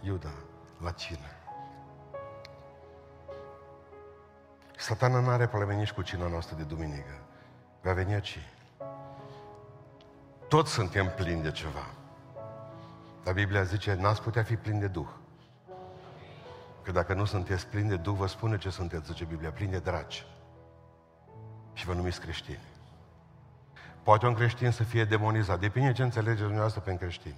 [0.00, 0.32] Iuda
[0.80, 1.28] la cină.
[4.76, 7.20] Satana nu are probleme nici cu cina noastră de duminică.
[7.82, 8.53] Va veni aici.
[10.54, 11.86] Toți suntem plini de ceva.
[13.24, 15.08] Dar Biblia zice, n-ați putea fi plini de Duh.
[16.82, 19.78] Că dacă nu sunteți plini de Duh, vă spune ce sunteți, zice Biblia, plini de
[19.78, 20.26] dragi.
[21.72, 22.62] Și vă numiți creștini.
[24.02, 25.60] Poate un creștin să fie demonizat.
[25.60, 27.34] Depinde ce înțelegeți dumneavoastră pe creștin.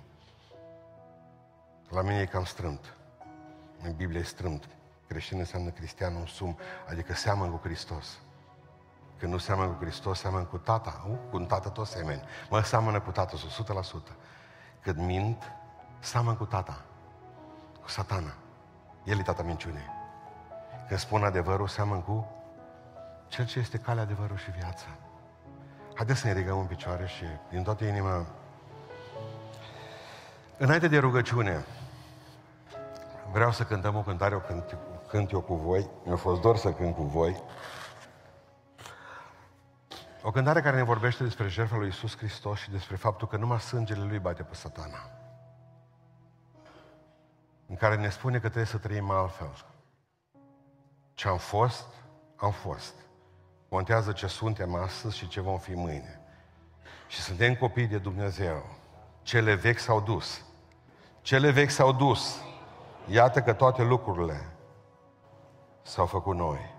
[1.88, 2.96] La mine e cam strâmt.
[3.82, 4.68] În Biblie e strâmt.
[5.06, 6.58] Creștin înseamnă cristian, un sum,
[6.88, 8.18] adică seamăn cu Hristos.
[9.18, 11.04] Când nu seamănă cu Hristos, seamănă cu tata.
[11.08, 12.22] Uh, cu un tată tot semeni.
[12.50, 14.12] Mă seamănă cu tata, 100%.
[14.82, 15.52] Când mint,
[15.98, 16.80] seamănă cu tata.
[17.82, 18.34] Cu satana.
[19.04, 19.90] El e tata minciunii.
[20.88, 22.30] Când spun adevărul, seamănă cu
[23.28, 24.86] cel ce este calea, adevărul și viața.
[25.94, 28.26] Haideți să ne ridicăm în picioare și din toată inima
[30.58, 31.64] Înainte de rugăciune,
[33.32, 34.76] vreau să cântăm o cântare, o cânt,
[35.08, 35.90] cânt eu cu voi.
[36.04, 37.42] Mi-a fost dor să cânt cu voi.
[40.26, 43.60] O cântare care ne vorbește despre jertfa lui Isus Hristos și despre faptul că numai
[43.60, 45.10] sângele lui bate pe satana.
[47.66, 49.64] În care ne spune că trebuie să trăim altfel.
[51.14, 51.86] Ce am fost,
[52.36, 52.94] am fost.
[53.68, 56.20] Contează ce suntem astăzi și ce vom fi mâine.
[57.08, 58.64] Și suntem copii de Dumnezeu.
[59.22, 60.44] Cele vechi s-au dus.
[61.20, 62.40] Cele vechi s-au dus.
[63.06, 64.56] Iată că toate lucrurile
[65.82, 66.75] s-au făcut noi.